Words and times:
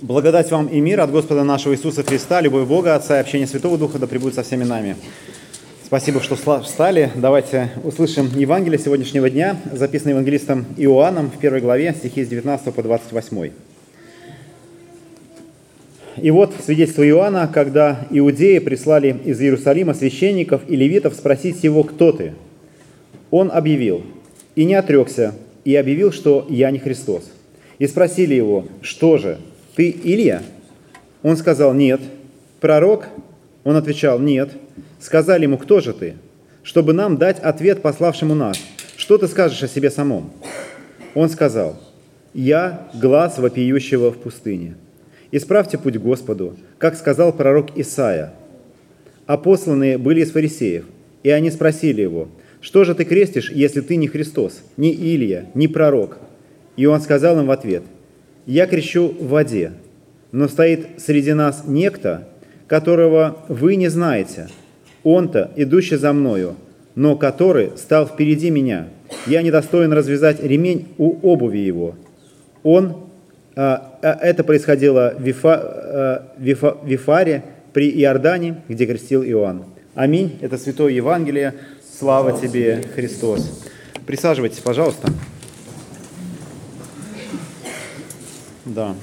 Благодать 0.00 0.48
вам 0.52 0.68
и 0.68 0.78
мир 0.78 1.00
от 1.00 1.10
Господа 1.10 1.42
нашего 1.42 1.74
Иисуса 1.74 2.04
Христа, 2.04 2.40
любовь 2.40 2.68
Бога, 2.68 2.94
Отца 2.94 3.16
и 3.16 3.20
общение 3.20 3.48
Святого 3.48 3.76
Духа 3.76 3.98
да 3.98 4.06
пребудет 4.06 4.36
со 4.36 4.44
всеми 4.44 4.62
нами. 4.62 4.94
Спасибо, 5.84 6.22
что 6.22 6.36
встали. 6.36 7.10
Давайте 7.16 7.72
услышим 7.82 8.30
Евангелие 8.36 8.78
сегодняшнего 8.78 9.28
дня, 9.28 9.56
записанное 9.72 10.12
евангелистом 10.12 10.66
Иоанном 10.76 11.32
в 11.32 11.38
первой 11.38 11.60
главе, 11.60 11.92
стихи 11.98 12.24
с 12.24 12.28
19 12.28 12.72
по 12.72 12.80
28. 12.80 13.50
И 16.22 16.30
вот 16.30 16.54
свидетельство 16.64 17.02
Иоанна, 17.08 17.50
когда 17.52 18.06
иудеи 18.10 18.60
прислали 18.60 19.16
из 19.24 19.40
Иерусалима 19.40 19.94
священников 19.94 20.62
и 20.68 20.76
левитов 20.76 21.14
спросить 21.14 21.64
его, 21.64 21.82
кто 21.82 22.12
ты? 22.12 22.34
Он 23.32 23.50
объявил, 23.50 24.04
и 24.54 24.64
не 24.64 24.76
отрекся, 24.76 25.34
и 25.64 25.74
объявил, 25.74 26.12
что 26.12 26.46
я 26.48 26.70
не 26.70 26.78
Христос. 26.78 27.32
И 27.80 27.88
спросили 27.88 28.34
его, 28.34 28.64
что 28.80 29.18
же, 29.18 29.38
ты 29.78 29.96
Илья? 30.02 30.42
Он 31.22 31.36
сказал, 31.36 31.72
нет. 31.72 32.00
Пророк? 32.58 33.06
Он 33.62 33.76
отвечал, 33.76 34.18
нет. 34.18 34.50
Сказали 34.98 35.44
ему, 35.44 35.56
кто 35.56 35.78
же 35.78 35.92
ты? 35.92 36.16
Чтобы 36.64 36.92
нам 36.92 37.16
дать 37.16 37.38
ответ 37.38 37.80
пославшему 37.80 38.34
нас. 38.34 38.58
Что 38.96 39.18
ты 39.18 39.28
скажешь 39.28 39.62
о 39.62 39.68
себе 39.68 39.92
самом? 39.92 40.32
Он 41.14 41.28
сказал, 41.28 41.80
я 42.34 42.88
глаз 42.92 43.38
вопиющего 43.38 44.10
в 44.10 44.18
пустыне. 44.18 44.74
Исправьте 45.30 45.78
путь 45.78 45.96
Господу, 45.96 46.56
как 46.78 46.96
сказал 46.96 47.32
пророк 47.32 47.78
Исаия. 47.78 48.34
А 49.26 49.36
посланные 49.36 49.96
были 49.96 50.22
из 50.22 50.32
фарисеев, 50.32 50.86
и 51.22 51.30
они 51.30 51.52
спросили 51.52 52.02
его, 52.02 52.26
что 52.60 52.82
же 52.82 52.96
ты 52.96 53.04
крестишь, 53.04 53.52
если 53.52 53.80
ты 53.80 53.94
не 53.94 54.08
Христос, 54.08 54.60
не 54.76 54.92
Илия, 54.92 55.46
не 55.54 55.68
пророк? 55.68 56.18
И 56.76 56.84
он 56.86 57.00
сказал 57.00 57.38
им 57.38 57.46
в 57.46 57.52
ответ– 57.52 57.84
я 58.48 58.66
крещу 58.66 59.08
в 59.08 59.28
воде, 59.28 59.72
но 60.32 60.48
стоит 60.48 60.86
среди 60.96 61.34
нас 61.34 61.64
некто, 61.66 62.28
которого 62.66 63.44
вы 63.48 63.76
не 63.76 63.88
знаете. 63.88 64.48
Он-то, 65.04 65.50
идущий 65.54 65.96
за 65.96 66.14
мною, 66.14 66.56
но 66.94 67.14
который 67.14 67.72
стал 67.76 68.06
впереди 68.06 68.48
меня. 68.48 68.88
Я 69.26 69.42
недостоин 69.42 69.92
развязать 69.92 70.42
ремень 70.42 70.88
у 70.96 71.18
обуви 71.30 71.58
его. 71.58 71.94
Он, 72.62 72.96
а, 73.54 73.98
а, 74.00 74.18
это 74.22 74.44
происходило 74.44 75.14
в, 75.18 75.22
Вифа, 75.22 75.54
а, 75.54 76.32
Вифа, 76.38 76.78
Вифаре 76.82 77.44
при 77.74 77.90
Иордане, 78.02 78.62
где 78.66 78.86
крестил 78.86 79.22
Иоанн. 79.24 79.64
Аминь. 79.94 80.38
Это 80.40 80.56
Святое 80.56 80.92
Евангелие. 80.92 81.52
Слава 81.98 82.32
тебе, 82.40 82.82
Христос. 82.94 83.62
Присаживайтесь, 84.06 84.60
пожалуйста. 84.60 85.08
Да. 88.74 88.94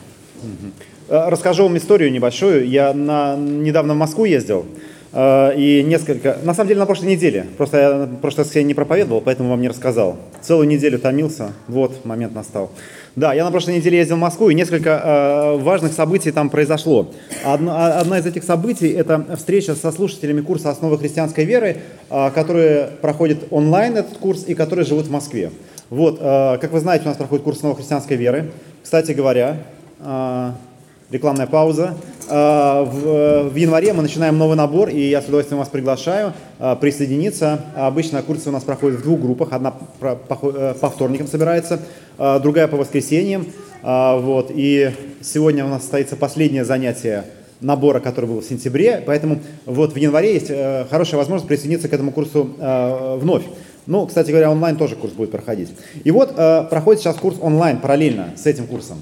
Угу. 0.43 0.71
Расскажу 1.09 1.63
вам 1.63 1.77
историю 1.77 2.11
небольшую. 2.11 2.67
Я 2.67 2.93
на, 2.93 3.35
недавно 3.35 3.93
в 3.93 3.97
Москву 3.97 4.25
ездил, 4.25 4.65
э, 5.13 5.55
и 5.55 5.83
несколько, 5.83 6.37
на 6.43 6.53
самом 6.53 6.69
деле 6.69 6.79
на 6.79 6.85
прошлой 6.85 7.09
неделе, 7.09 7.45
просто 7.57 7.77
я 7.77 8.05
в 8.05 8.15
прошлое 8.17 8.43
воскресенье 8.43 8.67
не 8.67 8.73
проповедовал, 8.73 9.21
поэтому 9.21 9.49
вам 9.49 9.61
не 9.61 9.67
рассказал. 9.67 10.17
Целую 10.41 10.67
неделю 10.67 10.99
томился, 10.99 11.53
вот, 11.67 12.05
момент 12.05 12.33
настал. 12.33 12.71
Да, 13.15 13.33
я 13.33 13.45
на 13.45 13.51
прошлой 13.51 13.75
неделе 13.77 13.99
ездил 13.99 14.17
в 14.17 14.19
Москву, 14.19 14.49
и 14.49 14.55
несколько 14.55 14.89
э, 14.89 15.57
важных 15.57 15.93
событий 15.93 16.31
там 16.31 16.49
произошло. 16.49 17.11
Одна, 17.45 17.99
одна 17.99 18.19
из 18.19 18.25
этих 18.25 18.43
событий– 18.43 18.89
это 18.97 19.25
встреча 19.37 19.75
со 19.75 19.91
слушателями 19.91 20.41
курса 20.41 20.69
«Основы 20.69 20.97
христианской 20.97 21.45
веры», 21.45 21.77
э, 22.09 22.31
которые 22.31 22.89
проходят 23.01 23.39
онлайн 23.51 23.97
этот 23.97 24.17
курс 24.17 24.43
и 24.47 24.53
которые 24.53 24.85
живут 24.85 25.05
в 25.05 25.11
Москве. 25.11 25.51
Вот, 25.89 26.17
э, 26.19 26.57
как 26.59 26.71
вы 26.71 26.79
знаете, 26.79 27.05
у 27.05 27.09
нас 27.09 27.17
проходит 27.17 27.43
курс 27.43 27.57
«Основы 27.57 27.75
христианской 27.75 28.17
веры». 28.17 28.51
Кстати 28.85 29.13
говоря, 29.13 29.57
а, 29.99 30.53
рекламная 31.09 31.47
пауза. 31.47 31.97
А, 32.29 32.83
в, 32.83 33.55
январе 33.55 33.93
мы 33.93 34.03
начинаем 34.03 34.37
новый 34.37 34.55
набор, 34.55 34.89
и 34.89 35.09
я 35.09 35.23
с 35.23 35.25
удовольствием 35.25 35.57
вас 35.57 35.69
приглашаю 35.69 36.33
а, 36.59 36.75
присоединиться. 36.75 37.61
Обычно 37.75 38.21
курсы 38.21 38.49
у 38.49 38.51
нас 38.51 38.63
проходят 38.63 38.99
в 38.99 39.01
двух 39.01 39.19
группах. 39.19 39.53
Одна 39.53 39.73
э, 40.01 40.75
по 40.79 40.89
вторникам 40.91 41.25
собирается, 41.25 41.79
другая 42.19 42.67
по 42.67 42.77
воскресеньям. 42.77 43.47
Вот. 43.81 44.51
И 44.53 44.91
сегодня 45.19 45.65
у 45.65 45.67
нас 45.67 45.81
состоится 45.81 46.15
последнее 46.15 46.63
занятие 46.63 47.25
набора, 47.61 47.99
который 47.99 48.25
был 48.25 48.41
в 48.41 48.45
сентябре, 48.45 49.01
поэтому 49.03 49.39
вот 49.65 49.93
в 49.93 49.95
январе 49.95 50.33
есть 50.33 50.49
э, 50.49 50.85
хорошая 50.89 51.17
возможность 51.17 51.47
присоединиться 51.47 51.89
к 51.89 51.93
этому 51.93 52.11
курсу 52.11 52.51
э, 52.59 53.17
вновь. 53.19 53.43
Ну, 53.87 54.05
кстати 54.07 54.31
говоря, 54.31 54.51
онлайн 54.51 54.77
тоже 54.77 54.95
курс 54.95 55.13
будет 55.13 55.31
проходить. 55.31 55.69
И 56.03 56.11
вот 56.11 56.33
э, 56.35 56.63
проходит 56.69 57.01
сейчас 57.01 57.17
курс 57.17 57.37
онлайн 57.41 57.77
параллельно 57.79 58.33
с 58.35 58.45
этим 58.45 58.67
курсом. 58.67 58.97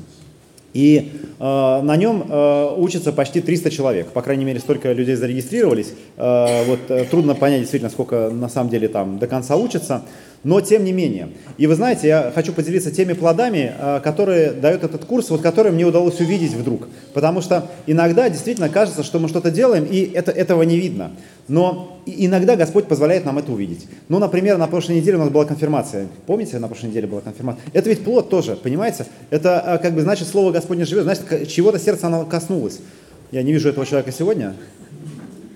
И 0.74 1.12
э, 1.40 1.44
на 1.82 1.96
нем 1.96 2.26
э, 2.28 2.74
учатся 2.78 3.12
почти 3.12 3.42
300 3.42 3.70
человек. 3.70 4.08
По 4.08 4.22
крайней 4.22 4.44
мере, 4.44 4.60
столько 4.60 4.92
людей 4.92 5.16
зарегистрировались. 5.16 5.94
Э, 6.18 6.66
вот, 6.66 6.80
э, 6.90 7.06
трудно 7.06 7.36
понять 7.36 7.62
действительно, 7.62 7.92
сколько 7.92 8.30
на 8.30 8.50
самом 8.50 8.70
деле 8.70 8.88
там 8.88 9.20
до 9.20 9.28
конца 9.28 9.56
учатся 9.56 10.04
но 10.44 10.62
тем 10.62 10.84
не 10.84 10.92
менее. 10.92 11.30
И 11.58 11.68
вы 11.68 11.76
знаете, 11.76 12.08
я 12.08 12.32
хочу 12.34 12.54
поделиться 12.54 12.92
теми 12.92 13.14
плодами, 13.14 13.74
а, 13.78 14.00
которые 14.00 14.52
дает 14.52 14.84
этот 14.84 15.06
курс, 15.06 15.30
вот 15.30 15.42
которые 15.42 15.72
мне 15.72 15.86
удалось 15.86 16.20
увидеть 16.20 16.54
вдруг. 16.54 16.88
Потому 17.14 17.42
что 17.42 17.70
иногда 17.88 18.30
действительно 18.30 18.70
кажется, 18.70 19.04
что 19.04 19.20
мы 19.20 19.30
что-то 19.30 19.52
делаем, 19.52 19.86
и 19.86 20.12
это, 20.14 20.32
этого 20.32 20.64
не 20.64 20.78
видно. 20.78 21.12
Но 21.48 22.00
иногда 22.06 22.56
Господь 22.56 22.86
позволяет 22.86 23.26
нам 23.26 23.38
это 23.38 23.52
увидеть. 23.52 23.88
Ну, 24.10 24.20
например, 24.20 24.58
на 24.58 24.68
прошлой 24.68 24.98
неделе 24.98 25.18
у 25.18 25.22
нас 25.22 25.30
была 25.30 25.46
конфирмация. 25.46 26.08
Помните, 26.26 26.60
на 26.60 26.68
прошлой 26.68 26.88
неделе 26.88 27.08
была 27.08 27.22
конфирмация? 27.22 27.64
Это 27.74 27.90
ведь 27.90 28.04
плод 28.04 28.30
тоже, 28.30 28.56
понимаете? 28.56 29.06
Это 29.30 29.60
а, 29.60 29.78
как 29.78 29.94
бы 29.94 30.02
значит, 30.02 30.28
Слово 30.28 30.52
Господне 30.52 30.86
живет, 30.86 31.04
значит, 31.04 31.48
чего-то 31.48 31.80
сердце 31.80 32.08
оно 32.08 32.26
коснулось. 32.26 32.80
Я 33.32 33.44
не 33.44 33.54
вижу 33.54 33.70
этого 33.70 33.86
человека 33.86 34.12
сегодня. 34.12 34.56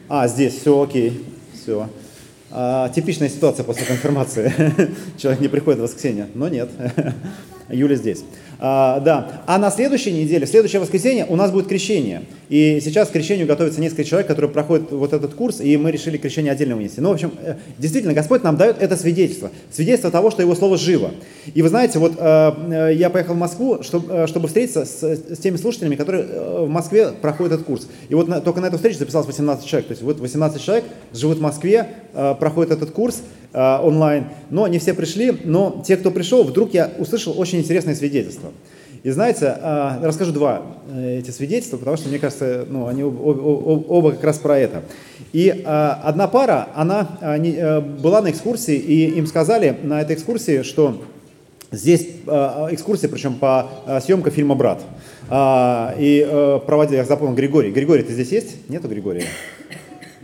А, 0.09 0.27
здесь, 0.27 0.55
все 0.55 0.81
окей, 0.81 1.23
все. 1.53 1.87
А, 2.49 2.89
типичная 2.89 3.29
ситуация 3.29 3.63
после 3.63 3.85
конфирмации. 3.85 4.53
Человек 5.17 5.41
не 5.41 5.47
приходит 5.47 5.79
в 5.79 5.83
воскресенье, 5.83 6.27
но 6.33 6.47
нет. 6.47 6.69
Юля 7.69 7.95
здесь. 7.95 8.23
А, 8.59 8.99
да. 8.99 9.41
А 9.45 9.57
на 9.57 9.69
следующей 9.69 10.11
неделе, 10.11 10.45
в 10.45 10.49
следующее 10.49 10.81
воскресенье 10.81 11.25
у 11.27 11.35
нас 11.35 11.51
будет 11.51 11.67
крещение. 11.67 12.23
И 12.49 12.79
сейчас 12.81 13.09
к 13.09 13.11
крещению 13.11 13.45
готовится 13.45 13.81
несколько 13.81 14.03
человек, 14.03 14.27
которые 14.27 14.49
проходят 14.49 14.91
вот 14.91 15.13
этот 15.13 15.33
курс, 15.33 15.59
и 15.59 15.75
мы 15.77 15.91
решили 15.91 16.17
крещение 16.17 16.53
отдельно 16.53 16.77
унести. 16.77 17.01
Ну, 17.01 17.09
в 17.09 17.13
общем, 17.13 17.31
э, 17.43 17.55
действительно, 17.77 18.13
Господь 18.13 18.43
нам 18.43 18.55
дает 18.55 18.81
это 18.81 18.95
свидетельство. 18.95 19.51
Свидетельство 19.69 20.11
того, 20.11 20.31
что 20.31 20.41
Его 20.41 20.55
Слово 20.55 20.77
живо. 20.77 21.11
И 21.53 21.61
вы 21.61 21.69
знаете, 21.69 21.99
вот 21.99 22.13
э, 22.17 22.53
э 22.71 22.93
я 22.95 23.09
поехал 23.09 23.33
в 23.33 23.37
Москву, 23.37 23.83
чтобы, 23.83 24.47
встретиться 24.47 24.85
с, 24.85 25.37
теми 25.39 25.57
слушателями, 25.57 25.95
которые 25.95 26.23
в 26.65 26.69
Москве 26.69 27.11
проходят 27.21 27.53
этот 27.53 27.65
курс. 27.65 27.87
И 28.09 28.15
вот 28.15 28.43
только 28.43 28.61
на 28.61 28.67
эту 28.67 28.77
встречу 28.77 28.97
записалось 28.97 29.27
18 29.27 29.65
человек. 29.65 29.87
То 29.87 29.91
есть 29.91 30.01
вот 30.01 30.19
18 30.19 30.61
человек 30.61 30.85
живут 31.13 31.37
в 31.37 31.41
Москве, 31.41 31.87
проходят 32.39 32.71
этот 32.71 32.91
курс 32.91 33.21
онлайн. 33.53 34.25
Но 34.49 34.67
не 34.67 34.79
все 34.79 34.93
пришли, 34.93 35.37
но 35.43 35.83
те, 35.85 35.97
кто 35.97 36.11
пришел, 36.11 36.43
вдруг 36.43 36.73
я 36.73 36.91
услышал 36.97 37.37
очень 37.37 37.59
интересное 37.59 37.95
свидетельство. 37.95 38.46
И 39.03 39.11
знаете, 39.11 39.55
а, 39.61 39.99
расскажу 40.03 40.33
два 40.33 40.63
э, 40.89 41.19
эти 41.19 41.31
свидетельства, 41.31 41.77
потому 41.77 41.97
что, 41.97 42.09
мне 42.09 42.19
кажется, 42.19 42.65
ну, 42.67 42.87
они 42.87 43.03
оба, 43.03 43.13
оба 43.87 44.11
как 44.11 44.23
раз 44.23 44.37
про 44.37 44.57
это. 44.57 44.83
И 45.33 45.63
а, 45.65 46.01
одна 46.03 46.27
пара, 46.27 46.69
она 46.75 47.07
э, 47.21 47.79
была 47.79 48.21
на 48.21 48.31
экскурсии, 48.31 48.75
и 48.75 49.11
им 49.11 49.27
сказали 49.27 49.77
на 49.83 50.01
этой 50.01 50.15
экскурсии, 50.15 50.63
что 50.63 51.01
здесь 51.71 52.07
а, 52.27 52.67
экскурсия, 52.71 53.07
причем 53.07 53.35
по 53.35 53.69
съемка 54.01 54.31
фильма 54.31 54.55
«Брат». 54.55 54.81
И 55.29 56.25
э, 56.25 56.59
проводил, 56.65 56.97
я 56.97 57.03
запомнил, 57.03 57.35
Григорий. 57.35 57.71
Григорий, 57.71 58.03
ты 58.03 58.13
здесь 58.13 58.31
есть? 58.31 58.69
Нету 58.69 58.87
Григория? 58.87 59.25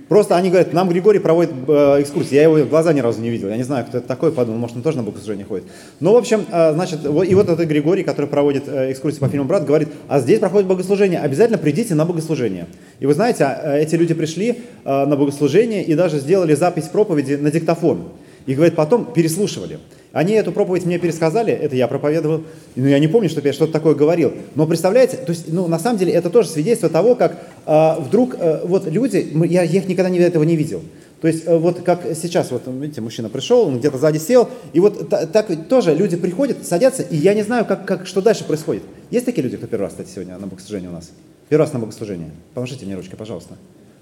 Просто 0.09 0.35
они 0.35 0.49
говорят, 0.49 0.73
нам 0.73 0.89
Григорий 0.89 1.19
проводит 1.19 1.53
э, 1.67 2.01
экскурсии. 2.01 2.35
Я 2.35 2.43
его 2.43 2.55
в 2.55 2.69
глаза 2.69 2.93
ни 2.93 2.99
разу 2.99 3.21
не 3.21 3.29
видел. 3.29 3.49
Я 3.49 3.57
не 3.57 3.63
знаю, 3.63 3.85
кто 3.85 3.99
это 3.99 4.07
такой, 4.07 4.31
подумал, 4.31 4.59
может, 4.59 4.75
он 4.75 4.83
тоже 4.83 4.97
на 4.97 5.03
богослужение 5.03 5.45
ходит. 5.45 5.65
Ну, 5.99 6.13
в 6.13 6.17
общем, 6.17 6.45
э, 6.51 6.73
значит, 6.73 7.05
вот, 7.05 7.23
и 7.23 7.33
вот 7.35 7.49
этот 7.49 7.67
Григорий, 7.67 8.03
который 8.03 8.25
проводит 8.25 8.67
э, 8.67 8.91
экскурсии 8.91 9.19
по 9.19 9.29
фильму 9.29 9.45
«Брат», 9.45 9.65
говорит, 9.65 9.89
а 10.07 10.19
здесь 10.19 10.39
проходит 10.39 10.67
богослужение, 10.67 11.19
обязательно 11.19 11.57
придите 11.57 11.95
на 11.95 12.05
богослужение. 12.05 12.67
И 12.99 13.05
вы 13.05 13.13
знаете, 13.13 13.43
э, 13.43 13.81
эти 13.81 13.95
люди 13.95 14.13
пришли 14.13 14.59
э, 14.83 15.05
на 15.05 15.15
богослужение 15.15 15.83
и 15.83 15.95
даже 15.95 16.19
сделали 16.19 16.53
запись 16.53 16.85
проповеди 16.85 17.35
на 17.35 17.49
диктофон. 17.49 18.09
И, 18.45 18.55
говорит, 18.55 18.75
потом 18.75 19.05
переслушивали. 19.05 19.79
Они 20.13 20.33
эту 20.33 20.51
проповедь 20.51 20.85
мне 20.85 20.99
пересказали, 20.99 21.51
это 21.51 21.75
я 21.75 21.87
проповедовал, 21.87 22.43
но 22.75 22.87
я 22.87 22.99
не 22.99 23.07
помню, 23.07 23.29
чтобы 23.29 23.47
я 23.47 23.53
что-то 23.53 23.73
такое 23.73 23.95
говорил. 23.95 24.31
Но 24.53 24.67
представляете, 24.67 25.17
то 25.17 25.31
есть, 25.31 25.51
ну, 25.51 25.67
на 25.67 25.79
самом 25.79 25.97
деле 25.97 26.13
это 26.13 26.29
тоже 26.29 26.49
свидетельство 26.49 26.87
того, 26.87 27.15
как 27.15 27.35
э, 27.65 27.95
вдруг 27.99 28.35
э, 28.37 28.61
вот 28.63 28.85
люди, 28.85 29.27
я, 29.47 29.63
их 29.63 29.87
никогда 29.87 30.11
не, 30.11 30.19
этого 30.19 30.43
не 30.43 30.55
видел. 30.55 30.83
То 31.19 31.27
есть 31.27 31.47
э, 31.47 31.57
вот 31.57 31.81
как 31.81 32.01
сейчас, 32.13 32.51
вот 32.51 32.61
видите, 32.67 33.01
мужчина 33.01 33.27
пришел, 33.27 33.67
он 33.67 33.79
где-то 33.79 33.97
сзади 33.97 34.19
сел, 34.19 34.47
и 34.71 34.79
вот 34.79 35.09
та, 35.09 35.25
так 35.25 35.47
тоже 35.67 35.95
люди 35.95 36.15
приходят, 36.15 36.63
садятся, 36.63 37.01
и 37.01 37.15
я 37.15 37.33
не 37.33 37.41
знаю, 37.41 37.65
как, 37.65 37.85
как, 37.85 38.05
что 38.05 38.21
дальше 38.21 38.43
происходит. 38.43 38.83
Есть 39.09 39.25
такие 39.25 39.41
люди, 39.41 39.57
кто 39.57 39.65
первый 39.65 39.85
раз, 39.85 39.93
кстати, 39.93 40.09
сегодня 40.13 40.37
на 40.37 40.45
богослужении 40.45 40.89
у 40.89 40.91
нас? 40.91 41.09
Первый 41.49 41.63
раз 41.63 41.73
на 41.73 41.79
богослужении. 41.79 42.29
Помашите 42.53 42.85
мне 42.85 42.95
ручкой, 42.95 43.15
пожалуйста. 43.15 43.55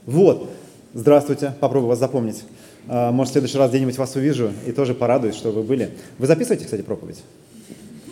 Вот. 0.05 0.49
Здравствуйте, 0.93 1.53
попробую 1.61 1.87
вас 1.87 1.99
запомнить. 1.99 2.43
А, 2.87 3.11
может, 3.11 3.31
в 3.31 3.33
следующий 3.33 3.57
раз 3.57 3.69
где-нибудь 3.69 3.97
вас 3.97 4.15
увижу 4.15 4.51
и 4.65 4.71
тоже 4.71 4.93
порадуюсь, 4.93 5.35
что 5.35 5.51
вы 5.51 5.63
были. 5.63 5.91
Вы 6.17 6.27
записываете, 6.27 6.65
кстати, 6.65 6.81
проповедь? 6.81 7.21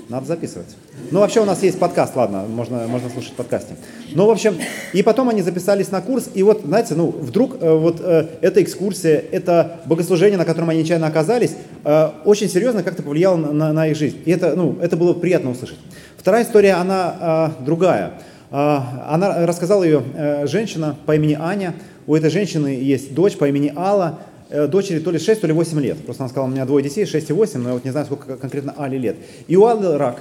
Надо 0.10 0.26
записывать. 0.26 0.76
Ну, 1.12 1.20
вообще 1.20 1.40
у 1.40 1.46
нас 1.46 1.62
есть 1.62 1.78
подкаст, 1.78 2.16
ладно, 2.16 2.46
можно, 2.50 2.88
можно 2.88 3.12
слушать 3.12 3.34
подкасте. 3.34 3.76
Ну, 4.16 4.26
в 4.26 4.32
общем, 4.32 4.58
и 4.92 5.04
потом 5.04 5.30
они 5.30 5.44
записались 5.44 5.92
на 5.92 6.02
курс, 6.02 6.32
и 6.34 6.42
вот, 6.42 6.62
знаете, 6.66 6.96
ну, 6.96 7.12
вдруг 7.12 7.58
э, 7.62 7.72
вот 7.72 8.02
э, 8.02 8.26
эта 8.42 8.64
экскурсия, 8.64 9.24
это 9.32 9.82
богослужение, 9.86 10.40
на 10.40 10.46
котором 10.46 10.72
они 10.72 10.82
нечаянно 10.82 11.06
оказались, 11.06 11.52
э, 11.84 12.10
очень 12.26 12.50
серьезно 12.50 12.82
как-то 12.82 13.04
повлияло 13.04 13.36
на, 13.36 13.54
на, 13.54 13.72
на 13.72 13.88
их 13.88 13.96
жизнь. 13.96 14.18
И 14.26 14.32
это, 14.32 14.56
ну, 14.56 14.78
это 14.82 14.98
было 14.98 15.14
приятно 15.14 15.52
услышать. 15.52 15.78
Вторая 16.18 16.44
история, 16.44 16.74
она 16.74 17.54
э, 17.60 17.64
другая. 17.64 18.14
Э, 18.50 18.80
она 19.10 19.46
рассказала 19.46 19.84
ее 19.84 20.04
э, 20.16 20.48
женщина 20.48 20.96
по 21.06 21.16
имени 21.16 21.38
Аня. 21.40 21.76
У 22.08 22.16
этой 22.16 22.32
женщины 22.32 22.70
есть 22.70 23.14
дочь 23.14 23.38
по 23.38 23.48
имени 23.48 23.72
Алла. 23.76 24.20
Э, 24.50 24.68
дочери 24.68 25.00
то 25.00 25.12
ли 25.12 25.20
6, 25.20 25.42
то 25.42 25.48
ли 25.48 25.54
8 25.54 25.80
лет. 25.80 25.98
Просто 26.00 26.24
она 26.24 26.30
сказала, 26.30 26.48
у 26.48 26.52
меня 26.52 26.66
двое 26.66 26.84
детей, 26.84 27.06
6 27.06 27.30
и 27.30 27.34
8, 27.34 27.62
но 27.62 27.70
я 27.70 27.74
вот 27.76 27.86
не 27.86 27.92
знаю, 27.92 28.06
сколько 28.08 28.36
конкретно 28.36 28.74
Али 28.78 28.98
лет. 28.98 29.16
И 29.48 29.56
у 29.56 29.66
Аллы 29.66 29.98
рак. 29.98 30.20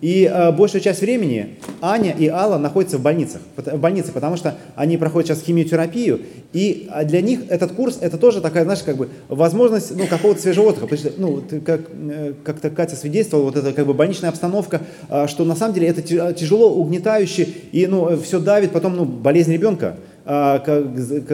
И 0.00 0.30
э, 0.32 0.52
большую 0.52 0.80
часть 0.80 1.00
времени 1.00 1.56
Аня 1.80 2.14
и 2.16 2.28
Алла 2.28 2.56
находятся 2.56 2.98
в 2.98 3.02
больницах, 3.02 3.40
в 3.56 3.78
больнице, 3.78 4.12
потому 4.12 4.36
что 4.36 4.56
они 4.76 4.96
проходят 4.96 5.26
сейчас 5.26 5.42
химиотерапию, 5.42 6.20
и 6.52 6.88
а, 6.90 7.04
для 7.04 7.20
них 7.20 7.40
этот 7.48 7.72
курс 7.72 7.98
это 8.00 8.16
тоже 8.16 8.40
такая, 8.40 8.62
знаешь, 8.62 8.82
как 8.84 8.96
бы 8.96 9.08
возможность 9.28 9.96
ну, 9.96 10.06
какого-то 10.06 10.40
свежего 10.40 10.68
отдыха. 10.68 10.86
Потому 10.86 10.98
что, 10.98 11.20
ну, 11.20 11.40
ты, 11.40 11.60
как, 11.60 11.80
э, 11.90 12.34
как-то 12.44 12.70
Катя 12.70 12.94
свидетельствовала, 12.94 13.46
вот 13.46 13.56
эта 13.56 13.72
как 13.72 13.86
бы 13.86 13.94
больничная 13.94 14.30
обстановка, 14.30 14.82
э, 15.08 15.26
что 15.26 15.44
на 15.44 15.56
самом 15.56 15.74
деле 15.74 15.88
это 15.88 16.02
тяжело, 16.32 16.72
угнетающе, 16.72 17.48
и 17.72 17.88
ну, 17.88 18.16
все 18.20 18.38
давит, 18.38 18.70
потом 18.70 18.94
ну, 18.94 19.04
болезнь 19.04 19.52
ребенка. 19.52 19.96
А, 20.30 20.62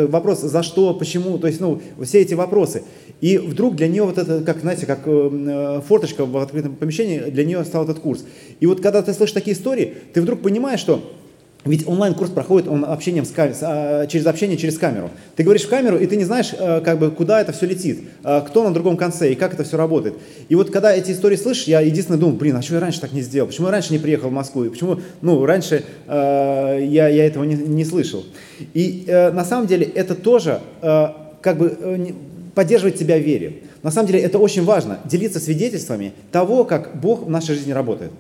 вопрос, 0.07 0.43
за 0.43 0.63
что, 0.63 0.95
почему, 0.95 1.37
то 1.39 1.49
есть, 1.49 1.61
ну, 1.61 1.83
все 2.05 2.21
эти 2.21 2.35
вопросы. 2.35 2.85
И 3.21 3.39
вдруг 3.39 3.75
для 3.75 3.89
нее 3.89 4.05
вот 4.05 4.19
это, 4.19 4.41
как, 4.43 4.61
знаете, 4.61 4.87
как 4.87 5.01
э, 5.07 5.11
э, 5.11 5.81
форточка 5.81 6.25
в 6.25 6.37
открытом 6.37 6.77
помещении, 6.77 7.19
для 7.19 7.45
нее 7.45 7.65
стал 7.65 7.83
этот 7.83 7.99
курс. 7.99 8.25
И 8.61 8.67
вот 8.67 8.81
когда 8.81 9.03
ты 9.03 9.13
слышишь 9.13 9.35
такие 9.35 9.57
истории, 9.57 9.95
ты 10.13 10.23
вдруг 10.23 10.43
понимаешь, 10.43 10.79
что 10.79 11.03
ведь 11.65 11.87
онлайн-курс 11.87 12.31
проходит 12.31 12.69
он 12.69 12.85
общением 12.85 13.25
с 13.25 13.31
кам... 13.31 13.51
А, 13.63 14.07
через 14.07 14.27
общение 14.27 14.57
через 14.57 14.79
камеру. 14.79 15.11
Ты 15.37 15.43
говоришь 15.43 15.65
в 15.65 15.69
камеру, 15.69 15.99
и 15.99 16.07
ты 16.07 16.17
не 16.17 16.25
знаешь, 16.25 16.53
э, 16.53 16.81
как 16.81 16.99
бы, 16.99 17.11
куда 17.11 17.41
это 17.41 17.53
все 17.53 17.67
летит, 17.67 18.01
кто 18.23 18.65
на 18.65 18.73
другом 18.73 18.97
конце 18.97 19.33
и 19.33 19.35
как 19.35 19.55
это 19.55 19.65
все 19.65 19.77
работает. 19.77 20.15
И 20.49 20.55
вот 20.55 20.71
когда 20.71 20.95
эти 20.95 21.13
истории 21.13 21.37
слышишь, 21.37 21.65
я 21.65 21.81
единственное 21.81 22.21
думаю, 22.21 22.37
блин, 22.37 22.57
а 22.57 22.59
почему 22.59 22.77
я 22.77 22.81
раньше 22.83 23.01
так 23.01 23.13
не 23.13 23.23
сделал? 23.23 23.49
Почему 23.49 23.67
я 23.69 23.73
раньше 23.73 23.93
не 23.93 23.99
приехал 23.99 24.29
в 24.29 24.33
Москву? 24.33 24.65
И 24.65 24.69
почему, 24.69 25.01
ну, 25.23 25.45
раньше 25.47 25.85
э, 26.07 26.79
я, 26.83 27.09
я 27.09 27.27
этого 27.27 27.45
не, 27.45 27.55
не 27.55 27.85
слышал? 27.85 28.25
И 28.75 29.05
э, 29.07 29.31
на 29.33 29.45
самом 29.45 29.67
деле 29.67 29.87
это 29.87 30.15
тоже 30.15 30.61
э, 30.83 31.07
как 31.41 31.59
бы 31.59 31.77
э, 31.79 32.07
поддерживать 32.55 32.99
себя 32.99 33.19
в 33.19 33.23
вере. 33.23 33.63
На 33.83 33.91
самом 33.91 34.07
деле 34.07 34.21
это 34.21 34.39
очень 34.39 34.65
важно, 34.65 34.99
делиться 35.05 35.41
свидетельствами 35.41 36.13
того, 36.33 36.65
как 36.65 36.99
Бог 37.01 37.25
в 37.25 37.31
нашей 37.31 37.55
жизни 37.55 37.73
работает. 37.73 38.13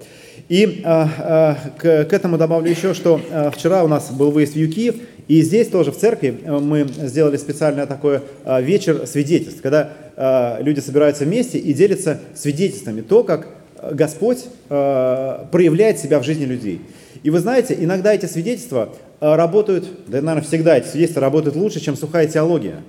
И 0.49 0.82
э, 0.85 1.06
э, 1.19 1.55
к, 1.79 2.05
к 2.05 2.12
этому 2.12 2.37
добавлю 2.37 2.70
еще, 2.70 2.93
что 2.93 3.20
э, 3.31 3.50
вчера 3.50 3.82
у 3.82 3.88
нас 3.88 4.11
был 4.11 4.31
выезд 4.31 4.55
в 4.55 4.56
Юкиев, 4.56 4.96
и 5.26 5.41
здесь 5.41 5.69
тоже 5.69 5.91
в 5.91 5.96
церкви 5.96 6.41
э, 6.44 6.58
мы 6.58 6.87
сделали 6.87 7.37
специальный 7.38 7.87
такой 7.87 8.20
э, 8.44 8.62
вечер 8.62 9.06
свидетельств, 9.06 9.62
когда 9.62 9.91
э, 10.17 10.62
люди 10.62 10.81
собираются 10.81 11.25
вместе 11.25 11.58
и 11.58 11.73
делятся 11.73 12.20
свидетельствами, 12.35 13.00
то, 13.00 13.25
как 13.25 13.49
Господь 13.93 14.44
э, 14.69 15.44
проявляет 15.50 15.99
себя 15.99 16.19
в 16.19 16.25
жизни 16.25 16.44
людей. 16.44 16.81
И 17.23 17.31
вы 17.31 17.38
знаете, 17.38 17.75
иногда 17.79 18.12
эти 18.12 18.26
свидетельства 18.26 18.91
э, 19.20 19.35
работают, 19.35 19.88
да, 20.08 20.20
наверное, 20.20 20.46
всегда 20.46 20.76
эти 20.76 20.88
свидетельства 20.88 21.23
работают 21.23 21.56
лучше, 21.56 21.81
чем 21.81 21.96
сухая 21.96 22.26
теология 22.26 22.82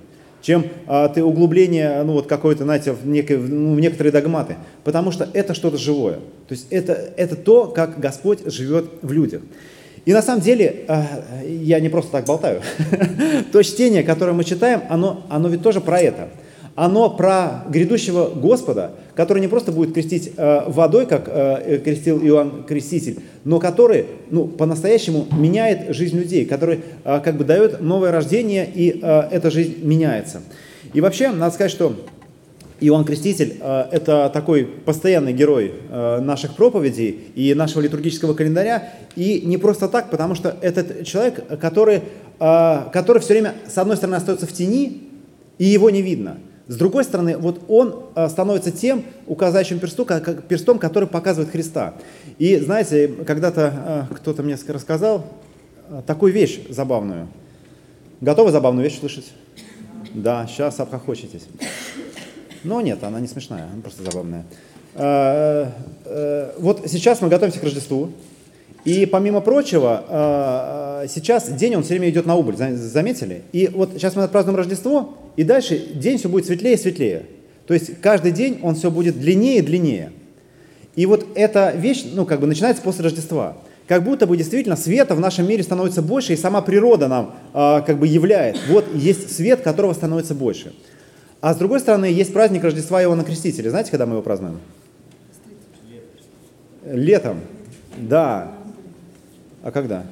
чем 0.46 0.66
а, 0.86 1.08
ты 1.08 1.24
углубление, 1.24 2.04
ну 2.04 2.12
вот 2.12 2.28
какое-то, 2.28 2.62
знаете, 2.62 2.92
в, 2.92 3.04
некой, 3.04 3.36
ну, 3.36 3.74
в 3.74 3.80
некоторые 3.80 4.12
догматы. 4.12 4.54
Потому 4.84 5.10
что 5.10 5.28
это 5.32 5.54
что-то 5.54 5.76
живое. 5.76 6.20
То 6.46 6.52
есть 6.52 6.68
это, 6.70 6.92
это 7.16 7.34
то, 7.34 7.66
как 7.66 7.98
Господь 7.98 8.48
живет 8.52 8.88
в 9.02 9.10
людях. 9.10 9.42
И 10.04 10.12
на 10.12 10.22
самом 10.22 10.42
деле, 10.42 10.84
а, 10.86 11.04
я 11.48 11.80
не 11.80 11.88
просто 11.88 12.12
так 12.12 12.26
болтаю, 12.26 12.62
то 13.52 13.60
чтение, 13.64 14.04
которое 14.04 14.34
мы 14.34 14.44
читаем, 14.44 14.82
оно, 14.88 15.26
оно 15.28 15.48
ведь 15.48 15.62
тоже 15.62 15.80
про 15.80 16.00
это– 16.00 16.28
оно 16.76 17.08
про 17.08 17.64
грядущего 17.68 18.28
Господа, 18.28 18.92
который 19.14 19.40
не 19.40 19.48
просто 19.48 19.72
будет 19.72 19.94
крестить 19.94 20.32
э, 20.36 20.64
водой, 20.66 21.06
как 21.06 21.26
э, 21.26 21.80
крестил 21.82 22.20
Иоанн 22.20 22.64
Креститель, 22.64 23.20
но 23.44 23.58
который 23.58 24.04
ну, 24.30 24.46
по-настоящему 24.46 25.26
меняет 25.32 25.94
жизнь 25.94 26.18
людей, 26.18 26.44
который 26.44 26.82
э, 27.02 27.20
как 27.24 27.38
бы 27.38 27.44
дает 27.44 27.80
новое 27.80 28.12
рождение, 28.12 28.70
и 28.72 29.00
э, 29.02 29.20
эта 29.30 29.50
жизнь 29.50 29.78
меняется. 29.82 30.42
И 30.92 31.00
вообще, 31.00 31.30
надо 31.30 31.54
сказать, 31.54 31.72
что 31.72 31.96
Иоанн 32.80 33.06
Креститель 33.06 33.56
э,– 33.58 33.84
это 33.92 34.30
такой 34.30 34.66
постоянный 34.66 35.32
герой 35.32 35.72
э, 35.88 36.20
наших 36.20 36.56
проповедей 36.56 37.30
и 37.34 37.54
нашего 37.54 37.80
литургического 37.80 38.34
календаря. 38.34 38.90
И 39.16 39.40
не 39.46 39.56
просто 39.56 39.88
так, 39.88 40.10
потому 40.10 40.34
что 40.34 40.54
этот 40.60 41.06
человек, 41.06 41.58
который, 41.58 42.02
э, 42.38 42.78
который 42.92 43.22
все 43.22 43.32
время, 43.32 43.54
с 43.66 43.78
одной 43.78 43.96
стороны, 43.96 44.16
остается 44.16 44.46
в 44.46 44.52
тени, 44.52 45.04
и 45.56 45.64
его 45.64 45.88
не 45.88 46.02
видно– 46.02 46.36
с 46.68 46.76
другой 46.76 47.04
стороны, 47.04 47.36
вот 47.36 47.62
он 47.68 48.06
э, 48.16 48.28
становится 48.28 48.72
тем 48.72 49.04
указающим 49.28 49.78
персту, 49.78 50.04
как, 50.04 50.44
перстом, 50.44 50.80
который 50.80 51.06
показывает 51.08 51.50
Христа. 51.52 51.94
И 52.38 52.56
знаете, 52.56 53.06
когда-то 53.06 54.08
э, 54.10 54.14
кто-то 54.16 54.42
мне 54.42 54.56
рассказал 54.66 55.26
э, 55.88 56.02
такую 56.04 56.32
вещь 56.32 56.58
забавную. 56.68 57.28
Готовы 58.20 58.50
забавную 58.50 58.84
вещь 58.84 58.98
слышать? 58.98 59.30
Да, 60.12 60.44
сейчас 60.48 60.80
обхохочетесь. 60.80 61.46
Но 62.64 62.80
нет, 62.80 63.04
она 63.04 63.20
не 63.20 63.28
смешная, 63.28 63.68
она 63.72 63.82
просто 63.82 64.02
забавная. 64.02 64.44
Вот 66.58 66.82
сейчас 66.86 67.20
мы 67.20 67.28
готовимся 67.28 67.60
к 67.60 67.62
Рождеству. 67.62 68.10
И 68.84 69.04
помимо 69.04 69.42
прочего, 69.42 71.04
сейчас 71.08 71.50
день, 71.50 71.76
он 71.76 71.82
все 71.82 71.94
время 71.94 72.08
идет 72.08 72.24
на 72.24 72.34
убыль, 72.34 72.56
заметили? 72.56 73.42
И 73.52 73.68
вот 73.68 73.92
сейчас 73.92 74.16
мы 74.16 74.22
отпразднуем 74.22 74.56
Рождество, 74.56 75.18
и 75.36 75.44
дальше 75.44 75.78
день 75.94 76.18
все 76.18 76.28
будет 76.28 76.46
светлее 76.46 76.74
и 76.74 76.78
светлее. 76.78 77.26
То 77.66 77.74
есть 77.74 78.00
каждый 78.00 78.32
день 78.32 78.60
он 78.62 78.74
все 78.74 78.90
будет 78.90 79.18
длиннее 79.18 79.58
и 79.58 79.62
длиннее. 79.62 80.12
И 80.94 81.04
вот 81.04 81.26
эта 81.34 81.72
вещь, 81.76 82.04
ну, 82.12 82.24
как 82.24 82.40
бы 82.40 82.46
начинается 82.46 82.82
после 82.82 83.04
Рождества. 83.04 83.58
Как 83.86 84.02
будто 84.02 84.26
бы 84.26 84.36
действительно 84.36 84.76
света 84.76 85.14
в 85.14 85.20
нашем 85.20 85.46
мире 85.46 85.62
становится 85.62 86.02
больше, 86.02 86.32
и 86.32 86.36
сама 86.36 86.60
природа 86.62 87.06
нам 87.06 87.34
э, 87.54 87.82
как 87.86 87.98
бы 87.98 88.06
являет. 88.06 88.58
Вот 88.68 88.84
есть 88.94 89.34
свет, 89.36 89.60
которого 89.60 89.92
становится 89.92 90.34
больше. 90.34 90.72
А 91.40 91.54
с 91.54 91.58
другой 91.58 91.80
стороны, 91.80 92.06
есть 92.06 92.32
праздник 92.32 92.64
Рождества 92.64 93.02
Иоанна 93.02 93.22
Крестителя. 93.22 93.70
Знаете, 93.70 93.90
когда 93.90 94.06
мы 94.06 94.14
его 94.14 94.22
празднуем? 94.22 94.58
Летом. 96.84 97.40
Да. 97.98 98.52
А 99.62 99.70
когда? 99.70 100.04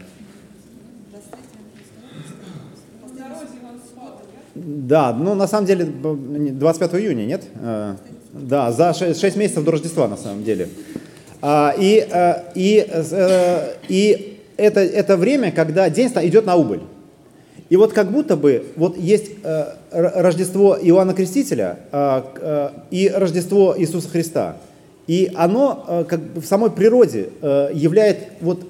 Да, 4.55 5.13
ну 5.13 5.35
на 5.35 5.49
самом 5.49 5.67
деле 5.67 5.85
25 5.85 6.95
июня, 6.95 7.25
нет? 7.25 7.43
Э, 7.61 7.97
да, 8.33 8.71
за 8.71 8.95
6, 8.95 9.21
6 9.21 9.37
месяцев 9.37 9.65
до 9.65 9.73
Рождества 9.73 10.07
на 10.07 10.17
самом 10.17 10.45
деле. 10.45 10.69
А, 11.43 11.75
и, 11.77 12.07
э, 12.09 12.35
и, 12.55 12.87
э, 12.89 13.75
и 13.89 14.39
это, 14.57 14.81
это 14.81 15.17
время, 15.17 15.51
когда 15.51 15.91
день 15.91 16.09
идет 16.09 16.47
на 16.47 16.55
убыль. 16.55 16.81
И 17.69 17.77
вот 17.77 17.93
как 17.93 18.13
будто 18.13 18.37
бы 18.37 18.67
вот 18.77 18.97
есть 18.97 19.33
Рождество 19.91 20.79
Иоанна 20.81 21.15
Крестителя 21.15 21.79
и 22.91 23.11
Рождество 23.13 23.75
Иисуса 23.77 24.09
Христа. 24.11 24.59
И 25.07 25.33
оно 25.35 26.05
как 26.09 26.21
бы 26.21 26.41
в 26.43 26.45
самой 26.45 26.71
природе 26.71 27.31
являет, 27.73 28.19
вот, 28.43 28.65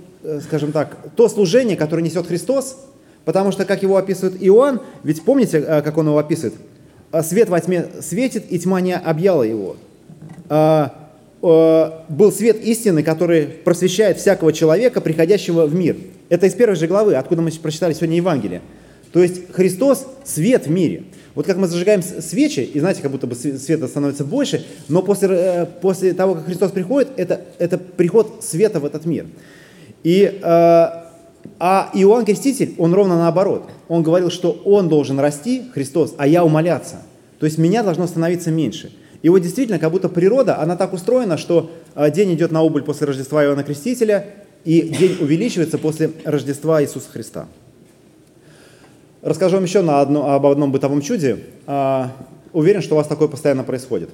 скажем 0.45 0.71
так, 0.71 0.97
то 1.17 1.29
служение, 1.29 1.77
которое 1.77 2.03
несет 2.03 2.29
Христос, 2.29 2.77
Потому 3.25 3.53
что, 3.53 3.65
как 3.65 3.83
его 3.83 3.97
описывает 3.97 4.37
Иоанн, 4.41 4.81
ведь 5.03 5.23
помните, 5.23 5.59
э, 5.59 5.83
как 5.83 5.97
он 5.97 6.07
его 6.09 6.19
описывает? 6.19 6.55
«А 7.11 7.23
свет 7.23 7.49
во 7.49 7.61
тьме 7.61 7.87
светит, 8.01 8.45
и 8.51 8.59
тьма 8.59 8.81
не 8.81 8.97
объяла 8.97 9.45
его. 9.45 9.77
А, 10.49 11.05
был 12.09 12.33
свет 12.33 12.61
истины, 12.63 13.03
который 13.03 13.45
просвещает 13.45 14.19
всякого 14.19 14.51
человека, 14.51 15.03
приходящего 15.03 15.67
в 15.67 15.75
мир. 15.75 15.97
Это 16.31 16.47
из 16.47 16.55
первой 16.55 16.75
же 16.75 16.87
главы, 16.87 17.17
откуда 17.17 17.43
мы 17.43 17.51
прочитали 17.51 17.93
сегодня 17.93 18.17
Евангелие. 18.17 18.63
То 19.13 19.23
есть 19.23 19.53
Христос– 19.53 20.07
свет 20.25 20.67
в 20.67 20.71
мире. 20.71 21.05
Вот 21.35 21.45
как 21.47 21.59
мы 21.59 21.67
зажигаем 21.67 22.03
свечи, 22.03 22.61
и 22.61 22.81
знаете, 22.81 23.03
как 23.03 23.11
будто 23.11 23.27
бы 23.27 23.35
света 23.35 23.89
становится 23.89 24.25
больше, 24.25 24.65
но 24.89 25.03
после, 25.03 25.29
э, 25.31 25.67
после 25.67 26.15
того, 26.15 26.35
как 26.35 26.47
Христос 26.47 26.71
приходит, 26.71 27.11
это, 27.17 27.43
это 27.59 27.77
приход 27.77 28.43
света 28.43 28.81
в 28.81 28.85
этот 28.87 29.05
мир. 29.05 29.27
И 30.03 30.41
э, 30.43 30.87
а 31.59 31.91
Иоанн 31.95 32.25
Креститель, 32.25 32.75
он 32.79 32.95
ровно 32.95 33.17
наоборот. 33.17 33.69
Он 33.89 34.03
говорил, 34.03 34.31
что 34.31 34.53
он 34.65 34.89
должен 34.89 35.19
расти, 35.21 35.65
Христос, 35.73 36.15
а 36.17 36.27
я 36.27 36.45
умоляться. 36.45 37.03
То 37.39 37.47
есть 37.47 37.59
меня 37.59 37.83
должно 37.83 38.07
становиться 38.07 38.51
меньше. 38.51 38.93
И 39.23 39.29
вот 39.29 39.39
действительно, 39.39 39.79
как 39.79 39.91
будто 39.91 40.09
природа, 40.09 40.61
она 40.61 40.77
так 40.77 40.93
устроена, 40.93 41.39
что 41.39 41.71
а, 41.95 42.11
день 42.11 42.35
идет 42.35 42.51
на 42.51 42.63
убыль 42.63 42.83
после 42.83 43.07
Рождества 43.07 43.43
Иоанна 43.45 43.65
Крестителя, 43.65 44.27
и 44.65 44.83
день 44.83 45.17
увеличивается 45.21 45.79
после 45.79 46.11
Рождества 46.25 46.83
Иисуса 46.83 47.11
Христа. 47.11 47.47
Расскажу 49.23 49.57
вам 49.57 49.65
еще 49.65 49.81
на 49.81 50.01
одно, 50.01 50.33
об 50.33 50.45
одном 50.45 50.73
бытовом 50.73 51.01
чуде. 51.01 51.39
А, 51.67 52.13
уверен, 52.53 52.83
что 52.83 52.95
у 52.95 52.99
вас 52.99 53.07
такое 53.07 53.29
постоянно 53.29 53.65
происходит. 53.65 54.11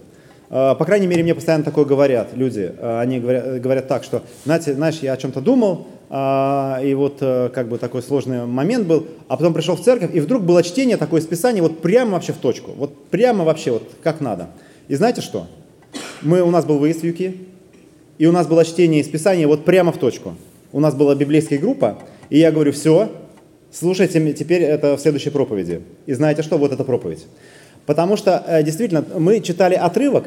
По 0.50 0.85
крайней 0.85 1.07
мере, 1.07 1.23
мне 1.23 1.35
постоянно 1.35 1.62
такое 1.62 1.85
говорят 1.85 2.30
люди. 2.35 2.73
Они 2.83 3.21
говорят, 3.21 3.61
говорят 3.61 3.88
так, 3.88 4.02
что, 4.02 4.25
знаете, 4.45 4.75
знаешь, 4.75 4.99
я 5.00 5.12
о 5.12 5.16
чем-то 5.16 5.40
думал, 5.40 5.87
и 6.12 6.92
вот 6.97 7.19
как 7.21 7.69
бы 7.69 7.78
такой 7.78 8.02
сложный 8.02 8.47
момент 8.47 8.85
был, 8.88 9.07
а 9.28 9.37
потом 9.37 9.54
пришел 9.54 9.76
в 9.76 9.80
церковь, 9.80 10.11
и 10.12 10.19
вдруг 10.19 10.42
было 10.42 10.64
чтение 10.64 10.97
такое 10.97 11.21
из 11.21 11.45
вот 11.62 11.80
прямо 11.80 12.14
вообще 12.14 12.33
в 12.33 12.38
точку, 12.38 12.73
вот 12.73 13.07
прямо 13.11 13.45
вообще 13.45 13.71
вот 13.71 13.88
как 14.02 14.21
надо. 14.21 14.49
И 14.88 14.97
знаете 14.97 15.21
что? 15.21 15.47
Мы, 16.21 16.42
у 16.42 16.50
нас 16.50 16.64
был 16.64 16.78
выезд 16.78 17.02
в 17.02 17.04
Юки, 17.04 17.37
и 18.19 18.26
у 18.26 18.33
нас 18.33 18.49
было 18.49 18.64
чтение 18.64 19.02
из 19.02 19.09
Писания 19.09 19.47
вот 19.47 19.64
прямо 19.64 19.92
в 19.92 19.99
точку. 19.99 20.35
У 20.73 20.80
нас 20.80 20.95
была 20.95 21.14
библейская 21.14 21.59
группа, 21.59 21.99
и 22.28 22.40
я 22.40 22.50
говорю, 22.50 22.73
все, 22.73 23.09
слушайте 23.71 24.33
теперь 24.33 24.62
это 24.62 24.97
в 24.97 25.00
следующей 25.00 25.30
проповеди. 25.30 25.83
И 26.07 26.12
знаете 26.12 26.42
что? 26.42 26.59
Вот 26.59 26.73
эта 26.73 26.83
проповедь. 26.83 27.25
Потому 27.87 28.17
что 28.17 28.43
э, 28.47 28.63
действительно 28.63 29.05
мы 29.17 29.41
читали 29.41 29.75
отрывок, 29.75 30.27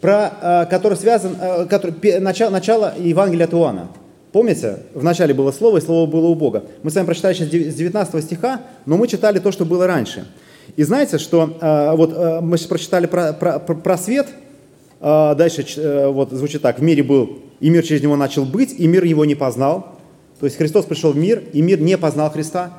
про, 0.00 0.32
э, 0.40 0.66
который 0.66 0.96
связан, 0.96 1.36
э, 1.40 1.66
который, 1.66 2.20
начало, 2.20 2.50
начало 2.50 2.94
Евангелия 2.98 3.46
от 3.46 3.54
Иоанна. 3.54 3.88
Помните, 4.32 4.80
в 4.94 5.02
начале 5.02 5.32
было 5.32 5.50
слово, 5.50 5.78
и 5.78 5.80
слово 5.80 6.08
было 6.08 6.26
у 6.26 6.34
Бога. 6.34 6.64
Мы 6.82 6.90
с 6.90 6.94
вами 6.94 7.06
прочитали 7.06 7.32
сейчас 7.32 7.48
с 7.48 7.74
19 7.74 8.22
стиха, 8.22 8.60
но 8.84 8.96
мы 8.96 9.08
читали 9.08 9.38
то, 9.38 9.50
что 9.50 9.64
было 9.64 9.86
раньше. 9.86 10.26
И 10.76 10.82
знаете, 10.82 11.16
что 11.16 11.56
вот 11.96 12.42
мы 12.42 12.58
сейчас 12.58 12.68
прочитали 12.68 13.06
про, 13.06 13.32
про, 13.32 13.58
про 13.58 13.96
свет, 13.96 14.26
дальше 15.00 15.64
вот 16.12 16.32
звучит 16.32 16.60
так, 16.60 16.80
в 16.80 16.82
мире 16.82 17.02
был, 17.02 17.38
и 17.60 17.70
мир 17.70 17.82
через 17.82 18.02
него 18.02 18.16
начал 18.16 18.44
быть, 18.44 18.74
и 18.78 18.86
мир 18.86 19.04
его 19.04 19.24
не 19.24 19.36
познал. 19.36 19.94
То 20.38 20.44
есть 20.44 20.58
Христос 20.58 20.84
пришел 20.84 21.12
в 21.12 21.16
мир, 21.16 21.42
и 21.54 21.62
мир 21.62 21.80
не 21.80 21.96
познал 21.96 22.30
Христа. 22.30 22.72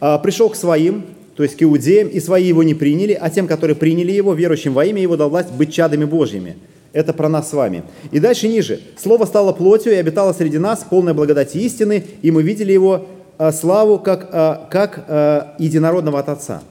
Пришел 0.00 0.50
к 0.50 0.56
своим, 0.56 1.04
то 1.36 1.42
есть 1.42 1.56
к 1.56 1.62
иудеям, 1.62 2.08
и 2.08 2.20
свои 2.20 2.44
его 2.44 2.62
не 2.62 2.74
приняли, 2.74 3.12
а 3.12 3.28
тем, 3.28 3.46
которые 3.46 3.76
приняли 3.76 4.12
его, 4.12 4.34
верующим 4.34 4.72
во 4.72 4.84
имя 4.84 5.02
его, 5.02 5.16
дал 5.16 5.30
власть 5.30 5.50
быть 5.50 5.72
чадами 5.72 6.04
Божьими. 6.04 6.56
Это 6.92 7.12
про 7.12 7.28
нас 7.28 7.50
с 7.50 7.52
вами. 7.52 7.82
И 8.12 8.20
дальше 8.20 8.46
ниже. 8.46 8.80
Слово 8.96 9.24
стало 9.24 9.52
плотью 9.52 9.92
и 9.92 9.96
обитало 9.96 10.32
среди 10.32 10.58
нас, 10.58 10.86
полное 10.88 11.12
благодати 11.12 11.58
истины, 11.58 12.04
и 12.22 12.30
мы 12.30 12.44
видели 12.44 12.72
его 12.72 13.06
а, 13.36 13.50
славу 13.50 13.98
как, 13.98 14.28
а, 14.30 14.68
как 14.70 15.04
а, 15.08 15.56
единородного 15.58 16.20
от 16.20 16.28
Отца. 16.28 16.62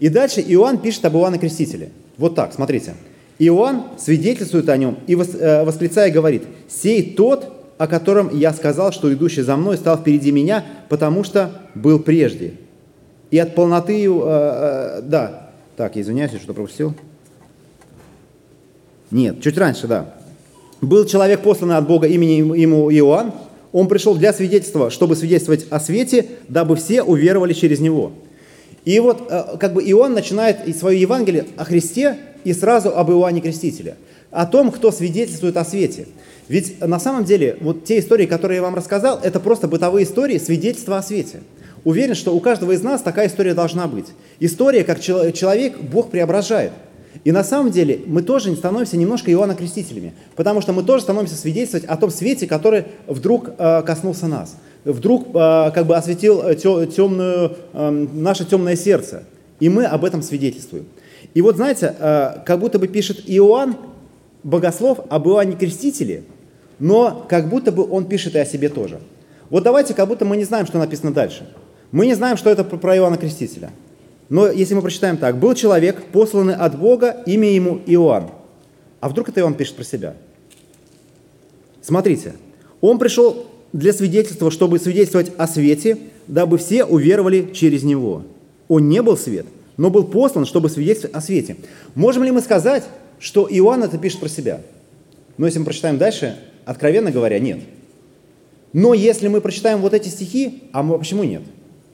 И 0.00 0.08
дальше 0.08 0.40
Иоанн 0.40 0.78
пишет 0.78 1.04
об 1.04 1.16
Иоанне 1.16 1.38
Крестителе. 1.38 1.90
Вот 2.16 2.34
так, 2.34 2.52
смотрите. 2.52 2.94
Иоанн 3.38 3.84
свидетельствует 3.98 4.68
о 4.68 4.76
нем 4.76 4.98
и 5.06 5.14
восклицая 5.14 6.10
говорит, 6.10 6.42
«Сей 6.68 7.14
тот, 7.14 7.52
о 7.78 7.86
котором 7.86 8.36
я 8.36 8.52
сказал, 8.52 8.90
что 8.90 9.12
идущий 9.12 9.42
за 9.42 9.56
мной 9.56 9.76
стал 9.76 9.96
впереди 9.96 10.32
меня, 10.32 10.64
потому 10.88 11.22
что 11.22 11.52
был 11.76 12.00
прежде». 12.00 12.54
И 13.30 13.38
от 13.38 13.54
полноты, 13.54 14.04
э, 14.04 14.10
э, 14.10 15.00
да, 15.02 15.50
так, 15.76 15.96
извиняюсь, 15.96 16.32
я 16.32 16.38
что-то 16.38 16.54
пропустил. 16.54 16.94
Нет, 19.10 19.42
чуть 19.42 19.56
раньше, 19.58 19.86
да. 19.86 20.14
Был 20.80 21.04
человек 21.04 21.40
посланный 21.40 21.76
от 21.76 21.86
Бога 21.86 22.06
имени 22.06 22.56
ему 22.58 22.90
Иоанн. 22.92 23.32
Он 23.72 23.88
пришел 23.88 24.14
для 24.14 24.32
свидетельства, 24.32 24.90
чтобы 24.90 25.14
свидетельствовать 25.14 25.66
о 25.70 25.80
свете, 25.80 26.26
дабы 26.48 26.76
все 26.76 27.02
уверовали 27.02 27.52
через 27.52 27.80
него. 27.80 28.12
И 28.84 28.98
вот 29.00 29.26
э, 29.28 29.56
как 29.58 29.74
бы 29.74 29.82
Иоанн 29.82 30.14
начинает 30.14 30.76
свое 30.76 31.00
Евангелие 31.00 31.46
о 31.56 31.64
Христе 31.64 32.16
и 32.44 32.52
сразу 32.54 32.96
об 32.96 33.10
Иоанне 33.10 33.40
Крестителе, 33.40 33.96
о 34.30 34.46
том, 34.46 34.70
кто 34.70 34.90
свидетельствует 34.90 35.56
о 35.58 35.64
свете. 35.64 36.06
Ведь 36.48 36.80
на 36.80 36.98
самом 36.98 37.24
деле 37.24 37.58
вот 37.60 37.84
те 37.84 37.98
истории, 37.98 38.24
которые 38.24 38.56
я 38.56 38.62
вам 38.62 38.74
рассказал, 38.74 39.20
это 39.22 39.38
просто 39.40 39.68
бытовые 39.68 40.04
истории 40.04 40.38
свидетельства 40.38 40.98
о 40.98 41.02
свете. 41.02 41.40
Уверен, 41.84 42.14
что 42.14 42.34
у 42.34 42.40
каждого 42.40 42.72
из 42.72 42.82
нас 42.82 43.02
такая 43.02 43.28
история 43.28 43.54
должна 43.54 43.86
быть. 43.86 44.06
История, 44.40 44.84
как 44.84 45.00
человек, 45.00 45.78
Бог 45.78 46.10
преображает. 46.10 46.72
И 47.24 47.32
на 47.32 47.42
самом 47.42 47.70
деле 47.70 48.00
мы 48.06 48.22
тоже 48.22 48.54
становимся 48.54 48.96
немножко 48.96 49.30
Иоанна 49.32 49.54
Крестителями, 49.54 50.14
потому 50.36 50.60
что 50.60 50.72
мы 50.72 50.82
тоже 50.82 51.02
становимся 51.02 51.34
свидетельствовать 51.34 51.86
о 51.86 51.96
том 51.96 52.10
свете, 52.10 52.46
который 52.46 52.84
вдруг 53.06 53.50
э, 53.58 53.82
коснулся 53.82 54.28
нас, 54.28 54.56
вдруг 54.84 55.28
э, 55.28 55.70
как 55.74 55.86
бы 55.86 55.96
осветил 55.96 56.42
э, 56.42 56.54
темную, 56.54 57.56
наше 57.72 58.44
темное 58.44 58.76
сердце. 58.76 59.24
И 59.60 59.68
мы 59.68 59.84
об 59.84 60.04
этом 60.04 60.22
свидетельствуем. 60.22 60.86
И 61.34 61.42
вот 61.42 61.56
знаете, 61.56 61.92
как 62.46 62.60
будто 62.60 62.78
бы 62.78 62.86
пишет 62.86 63.24
Иоанн, 63.26 63.76
богослов, 64.44 65.00
об 65.10 65.26
Иоанне 65.28 65.56
Крестителе, 65.56 66.22
но 66.78 67.26
как 67.28 67.48
будто 67.48 67.72
бы 67.72 67.84
он 67.90 68.06
пишет 68.06 68.36
и 68.36 68.38
о 68.38 68.44
себе 68.44 68.68
тоже. 68.68 69.00
Вот 69.50 69.64
давайте, 69.64 69.94
как 69.94 70.06
будто 70.06 70.24
мы 70.24 70.36
не 70.36 70.44
знаем, 70.44 70.66
что 70.66 70.78
написано 70.78 71.12
дальше. 71.12 71.48
Мы 71.90 72.06
не 72.06 72.14
знаем, 72.14 72.36
что 72.36 72.50
это 72.50 72.64
про 72.64 72.96
Иоанна 72.96 73.16
Крестителя. 73.16 73.70
Но 74.28 74.48
если 74.48 74.74
мы 74.74 74.82
прочитаем 74.82 75.16
так, 75.16 75.38
был 75.38 75.54
человек, 75.54 76.02
посланный 76.12 76.54
от 76.54 76.78
Бога, 76.78 77.22
имя 77.26 77.50
ему 77.50 77.80
Иоанн. 77.86 78.30
А 79.00 79.08
вдруг 79.08 79.30
это 79.30 79.40
Иоанн 79.40 79.54
пишет 79.54 79.76
про 79.76 79.84
себя? 79.84 80.14
Смотрите, 81.80 82.34
он 82.80 82.98
пришел 82.98 83.46
для 83.72 83.92
свидетельства, 83.92 84.50
чтобы 84.50 84.78
свидетельствовать 84.78 85.32
о 85.38 85.46
свете, 85.46 85.98
дабы 86.26 86.58
все 86.58 86.84
уверовали 86.84 87.50
через 87.54 87.82
него. 87.84 88.24
Он 88.68 88.88
не 88.88 89.00
был 89.00 89.16
свет, 89.16 89.46
но 89.78 89.88
был 89.88 90.04
послан, 90.04 90.44
чтобы 90.44 90.68
свидетельствовать 90.68 91.16
о 91.16 91.22
свете. 91.22 91.56
Можем 91.94 92.24
ли 92.24 92.30
мы 92.30 92.40
сказать, 92.42 92.84
что 93.18 93.48
Иоанн 93.50 93.84
это 93.84 93.96
пишет 93.96 94.20
про 94.20 94.28
себя? 94.28 94.60
Но 95.38 95.46
если 95.46 95.60
мы 95.60 95.64
прочитаем 95.64 95.96
дальше, 95.96 96.38
откровенно 96.66 97.10
говоря, 97.10 97.38
нет. 97.38 97.60
Но 98.74 98.92
если 98.92 99.28
мы 99.28 99.40
прочитаем 99.40 99.80
вот 99.80 99.94
эти 99.94 100.08
стихи, 100.08 100.64
а 100.72 100.82
мы, 100.82 100.98
почему 100.98 101.24
нет? 101.24 101.42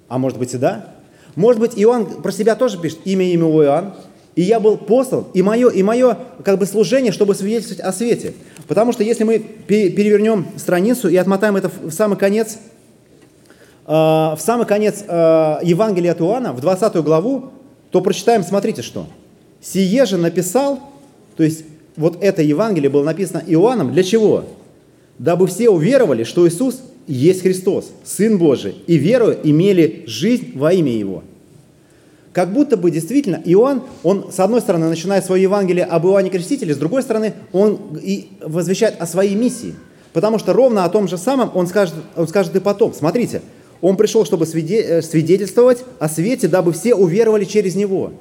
А 0.08 0.18
может 0.18 0.38
быть 0.38 0.54
и 0.54 0.58
да? 0.58 0.94
Может 1.36 1.60
быть, 1.60 1.72
Иоанн 1.76 2.22
про 2.22 2.30
себя 2.30 2.54
тоже 2.54 2.78
пишет 2.78 3.00
имя 3.04 3.24
имя 3.32 3.46
Иоанн, 3.46 3.94
и 4.36 4.42
я 4.42 4.60
был 4.60 4.76
послан, 4.76 5.26
и 5.32 5.42
мое, 5.42 5.68
и 5.68 5.82
мое 5.82 6.18
как 6.44 6.58
бы 6.58 6.66
служение, 6.66 7.12
чтобы 7.12 7.34
свидетельствовать 7.34 7.80
о 7.80 7.92
свете. 7.92 8.34
Потому 8.66 8.92
что 8.92 9.04
если 9.04 9.24
мы 9.24 9.38
перевернем 9.38 10.46
страницу 10.56 11.08
и 11.08 11.16
отмотаем 11.16 11.56
это 11.56 11.68
в 11.68 11.90
самый 11.92 12.18
конец, 12.18 12.58
э, 13.86 13.92
в 13.92 14.38
самый 14.38 14.66
конец 14.66 15.04
э, 15.06 15.58
Евангелия 15.62 16.12
от 16.12 16.20
Иоанна, 16.20 16.52
в 16.52 16.60
20 16.60 16.96
главу, 16.96 17.50
то 17.90 18.00
прочитаем, 18.00 18.42
смотрите 18.42 18.82
что. 18.82 19.06
«Сие 19.60 20.04
же 20.04 20.16
написал», 20.16 20.80
то 21.36 21.42
есть 21.42 21.64
вот 21.96 22.18
это 22.20 22.42
Евангелие 22.42 22.90
было 22.90 23.04
написано 23.04 23.42
Иоанном, 23.46 23.92
для 23.92 24.02
чего? 24.02 24.44
Дабы 25.18 25.46
все 25.46 25.70
уверовали, 25.70 26.24
что 26.24 26.46
Иисус 26.48 26.80
есть 27.06 27.42
Христос, 27.42 27.90
Сын 28.04 28.38
Божий, 28.38 28.76
и 28.86 28.96
веруя 28.96 29.36
имели 29.42 30.04
жизнь 30.06 30.52
во 30.56 30.72
имя 30.72 30.92
Его. 30.92 31.22
Как 32.32 32.52
будто 32.52 32.76
бы 32.76 32.90
действительно 32.90 33.40
Иоанн, 33.44 33.82
он 34.02 34.32
с 34.32 34.40
одной 34.40 34.60
стороны 34.60 34.88
начинает 34.88 35.24
свое 35.24 35.42
Евангелие 35.42 35.84
об 35.84 36.04
Иоанне 36.06 36.30
Крестителе, 36.30 36.74
с 36.74 36.78
другой 36.78 37.02
стороны 37.02 37.32
он 37.52 37.78
и 38.02 38.28
возвещает 38.40 39.00
о 39.00 39.06
своей 39.06 39.36
миссии. 39.36 39.74
Потому 40.12 40.38
что 40.38 40.52
ровно 40.52 40.84
о 40.84 40.88
том 40.88 41.06
же 41.06 41.16
самом 41.16 41.50
он 41.54 41.66
скажет, 41.68 41.94
он 42.16 42.26
скажет 42.26 42.54
и 42.56 42.60
потом. 42.60 42.92
Смотрите, 42.92 43.40
он 43.80 43.96
пришел, 43.96 44.24
чтобы 44.24 44.46
э, 44.46 45.02
свидетельствовать 45.02 45.84
о 45.98 46.08
свете, 46.08 46.48
дабы 46.48 46.72
все 46.72 46.94
уверовали 46.94 47.44
через 47.44 47.76
него. 47.76 48.12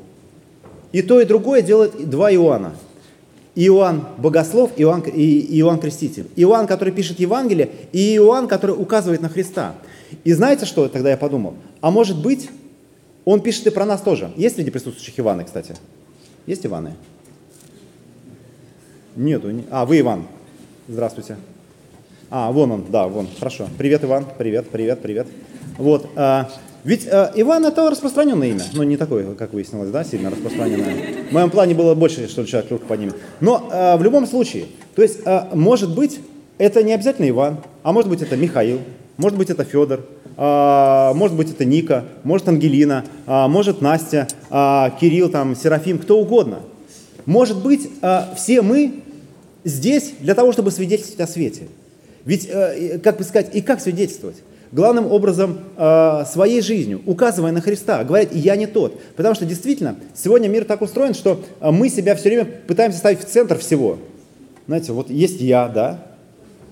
И 0.91 1.01
то, 1.01 1.19
и 1.19 1.25
другое 1.25 1.61
делает 1.61 2.09
два 2.09 2.31
Иоанна. 2.31 2.75
Иоанн 3.55 4.05
Богослов 4.17 4.71
Иоанн, 4.77 5.01
и 5.01 5.59
Иоанн 5.59 5.79
Креститель. 5.79 6.27
Иоанн, 6.35 6.65
который 6.67 6.93
пишет 6.93 7.19
Евангелие, 7.19 7.69
и 7.91 8.15
Иоанн, 8.15 8.47
который 8.47 8.71
указывает 8.71 9.21
на 9.21 9.29
Христа. 9.29 9.75
И 10.23 10.33
знаете, 10.33 10.65
что 10.65 10.87
тогда 10.87 11.11
я 11.11 11.17
подумал? 11.17 11.55
А 11.81 11.91
может 11.91 12.21
быть, 12.21 12.49
он 13.25 13.41
пишет 13.41 13.67
и 13.67 13.69
про 13.69 13.85
нас 13.85 14.01
тоже. 14.01 14.31
Есть 14.35 14.55
среди 14.55 14.71
присутствующих 14.71 15.19
Иваны, 15.19 15.43
кстати? 15.45 15.75
Есть 16.45 16.65
Иваны? 16.65 16.95
Нету. 19.15 19.49
А, 19.69 19.85
вы 19.85 19.99
Иван. 19.99 20.25
Здравствуйте. 20.87 21.37
А, 22.29 22.51
вон 22.51 22.71
он, 22.71 22.85
да, 22.89 23.07
вон. 23.07 23.27
Хорошо. 23.37 23.67
Привет, 23.77 24.03
Иван. 24.03 24.25
Привет, 24.37 24.69
привет, 24.69 25.01
привет. 25.01 25.27
Вот. 25.77 26.09
Ведь 26.83 27.07
э, 27.09 27.31
Иван 27.35 27.65
это 27.65 27.89
распространенное 27.89 28.49
имя, 28.49 28.63
но 28.73 28.83
не 28.83 28.97
такое, 28.97 29.35
как 29.35 29.53
выяснилось, 29.53 29.89
да, 29.89 30.03
сильно 30.03 30.29
распространенное. 30.29 31.23
В 31.29 31.31
моем 31.31 31.49
плане 31.49 31.73
было 31.73 31.95
больше, 31.95 32.27
что 32.27 32.45
человек 32.45 32.71
руку 32.71 32.85
поднимет. 32.87 33.15
Но 33.39 33.69
э, 33.71 33.97
в 33.97 34.03
любом 34.03 34.27
случае, 34.27 34.65
то 34.95 35.01
есть, 35.01 35.19
э, 35.23 35.45
может 35.53 35.95
быть, 35.95 36.19
это 36.57 36.83
не 36.83 36.93
обязательно 36.93 37.29
Иван, 37.29 37.57
а 37.83 37.93
может 37.93 38.09
быть, 38.09 38.21
это 38.21 38.35
Михаил, 38.35 38.79
может 39.15 39.37
быть, 39.37 39.49
это 39.49 39.63
Федор, 39.63 40.01
э, 40.35 41.11
может 41.15 41.37
быть, 41.37 41.51
это 41.51 41.63
Ника, 41.63 42.03
может, 42.23 42.49
Ангелина, 42.49 43.05
э, 43.27 43.47
может, 43.47 43.81
Настя, 43.81 44.27
э, 44.49 44.89
Кирилл, 44.99 45.29
там, 45.29 45.55
Серафим, 45.55 45.99
кто 45.99 46.19
угодно. 46.19 46.59
Может 47.25 47.63
быть, 47.63 47.89
э, 48.01 48.21
все 48.35 48.61
мы 48.61 48.95
здесь 49.63 50.15
для 50.19 50.35
того, 50.35 50.51
чтобы 50.51 50.69
свидетельствовать 50.69 51.29
о 51.29 51.31
свете. 51.31 51.67
Ведь, 52.25 52.45
э, 52.49 52.99
как 53.01 53.17
бы 53.17 53.23
сказать, 53.23 53.55
и 53.55 53.61
как 53.61 53.79
свидетельствовать? 53.79 54.35
Главным 54.73 55.09
образом 55.11 55.59
э, 55.77 56.23
своей 56.25 56.61
жизнью, 56.61 57.01
указывая 57.05 57.51
на 57.51 57.61
Христа, 57.61 58.03
говорит, 58.03 58.29
я 58.33 58.55
не 58.55 58.67
тот. 58.67 58.99
Потому 59.15 59.35
что 59.35 59.45
действительно, 59.45 59.95
сегодня 60.15 60.47
мир 60.47 60.65
так 60.65 60.81
устроен, 60.81 61.13
что 61.13 61.39
э, 61.61 61.71
мы 61.71 61.89
себя 61.89 62.15
все 62.15 62.29
время 62.29 62.45
пытаемся 62.45 62.97
ставить 62.97 63.19
в 63.21 63.25
центр 63.25 63.57
всего. 63.59 63.99
Знаете, 64.67 64.91
вот 64.91 65.09
есть 65.09 65.39
я, 65.41 65.67
да, 65.67 65.99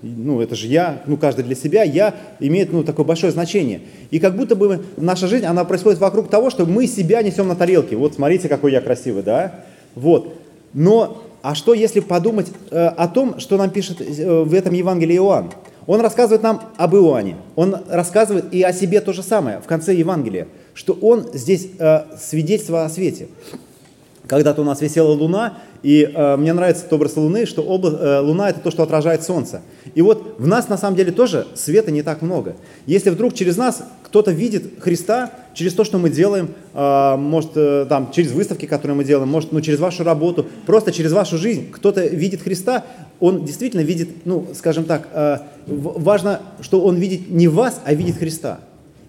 ну 0.02 0.40
это 0.40 0.56
же 0.56 0.66
я, 0.66 1.02
ну 1.06 1.16
каждый 1.16 1.44
для 1.44 1.54
себя, 1.54 1.84
я 1.84 2.14
имеет 2.40 2.72
ну, 2.72 2.82
такое 2.82 3.06
большое 3.06 3.32
значение. 3.32 3.82
И 4.10 4.18
как 4.18 4.36
будто 4.36 4.56
бы 4.56 4.84
наша 4.96 5.28
жизнь, 5.28 5.46
она 5.46 5.64
происходит 5.64 6.00
вокруг 6.00 6.28
того, 6.28 6.50
что 6.50 6.66
мы 6.66 6.88
себя 6.88 7.22
несем 7.22 7.46
на 7.46 7.54
тарелке. 7.54 7.96
Вот 7.96 8.14
смотрите, 8.14 8.48
какой 8.48 8.72
я 8.72 8.80
красивый, 8.80 9.22
да? 9.22 9.60
Вот. 9.94 10.34
Но 10.74 11.22
а 11.42 11.54
что 11.54 11.72
если 11.72 12.00
подумать 12.00 12.48
э, 12.70 12.86
о 12.86 13.06
том, 13.06 13.38
что 13.38 13.56
нам 13.56 13.70
пишет 13.70 14.00
э, 14.00 14.42
в 14.42 14.52
этом 14.54 14.74
Евангелии 14.74 15.16
Иоанн? 15.16 15.50
Он 15.86 16.00
рассказывает 16.00 16.42
нам 16.42 16.62
об 16.76 16.94
Иоанне, 16.94 17.36
он 17.56 17.76
рассказывает 17.88 18.52
и 18.52 18.62
о 18.62 18.72
себе 18.72 19.00
то 19.00 19.12
же 19.12 19.22
самое 19.22 19.60
в 19.60 19.64
конце 19.64 19.94
Евангелия, 19.94 20.48
что 20.74 20.92
он 20.94 21.28
здесь 21.32 21.68
э, 21.78 22.04
свидетельство 22.20 22.84
о 22.84 22.88
свете. 22.88 23.28
Когда-то 24.26 24.62
у 24.62 24.64
нас 24.64 24.80
висела 24.80 25.12
луна, 25.12 25.58
и 25.82 26.08
э, 26.14 26.36
мне 26.36 26.52
нравится 26.52 26.82
этот 26.82 26.92
образ 26.92 27.16
Луны, 27.16 27.44
что 27.44 27.62
обла, 27.62 27.90
э, 27.90 28.20
Луна 28.20 28.50
это 28.50 28.60
то, 28.60 28.70
что 28.70 28.84
отражает 28.84 29.24
Солнце. 29.24 29.62
И 29.94 30.02
вот 30.02 30.36
в 30.38 30.46
нас 30.46 30.68
на 30.68 30.78
самом 30.78 30.96
деле 30.96 31.10
тоже 31.10 31.46
света 31.54 31.90
не 31.90 32.02
так 32.02 32.22
много. 32.22 32.54
Если 32.86 33.10
вдруг 33.10 33.34
через 33.34 33.56
нас 33.56 33.82
кто-то 34.04 34.30
видит 34.30 34.80
Христа, 34.80 35.32
через 35.54 35.74
то, 35.74 35.82
что 35.82 35.98
мы 35.98 36.08
делаем, 36.08 36.50
э, 36.72 37.16
может, 37.16 37.50
э, 37.56 37.86
там, 37.88 38.12
через 38.12 38.30
выставки, 38.30 38.66
которые 38.66 38.96
мы 38.96 39.04
делаем, 39.04 39.28
может, 39.28 39.50
ну, 39.50 39.60
через 39.60 39.80
вашу 39.80 40.04
работу, 40.04 40.46
просто 40.66 40.92
через 40.92 41.12
вашу 41.12 41.36
жизнь, 41.36 41.70
кто-то 41.72 42.06
видит 42.06 42.42
Христа, 42.42 42.84
он 43.18 43.44
действительно 43.44 43.80
видит, 43.80 44.24
ну, 44.24 44.46
скажем 44.54 44.84
так, 44.84 45.08
э, 45.12 45.38
важно, 45.66 46.42
что 46.60 46.80
он 46.80 46.96
видит 46.96 47.28
не 47.28 47.48
вас, 47.48 47.80
а 47.84 47.92
видит 47.92 48.18
Христа. 48.18 48.60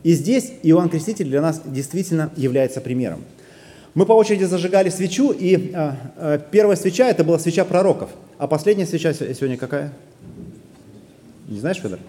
И 0.01 0.13
здесь 0.13 0.51
Иоанн 0.63 0.89
Креститель 0.89 1.25
для 1.25 1.41
нас 1.41 1.61
действительно 1.65 2.31
является 2.35 2.81
примером. 2.81 3.21
Мы 3.95 4.07
по 4.07 4.13
очереди 4.13 4.45
зажигали 4.45 4.89
свечу, 4.89 5.31
и 5.31 5.71
э, 5.73 6.39
первая 6.49 6.75
свеча 6.75 7.07
это 7.07 7.23
была 7.23 7.37
свеча 7.37 7.63
пророков, 7.63 8.09
а 8.39 8.47
последняя 8.47 8.87
свеча 8.87 9.13
сегодня 9.13 9.55
какая? 9.55 9.93
Не 11.47 11.59
знаешь, 11.59 11.77
Федор? 11.77 11.99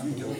Ангелов. 0.00 0.36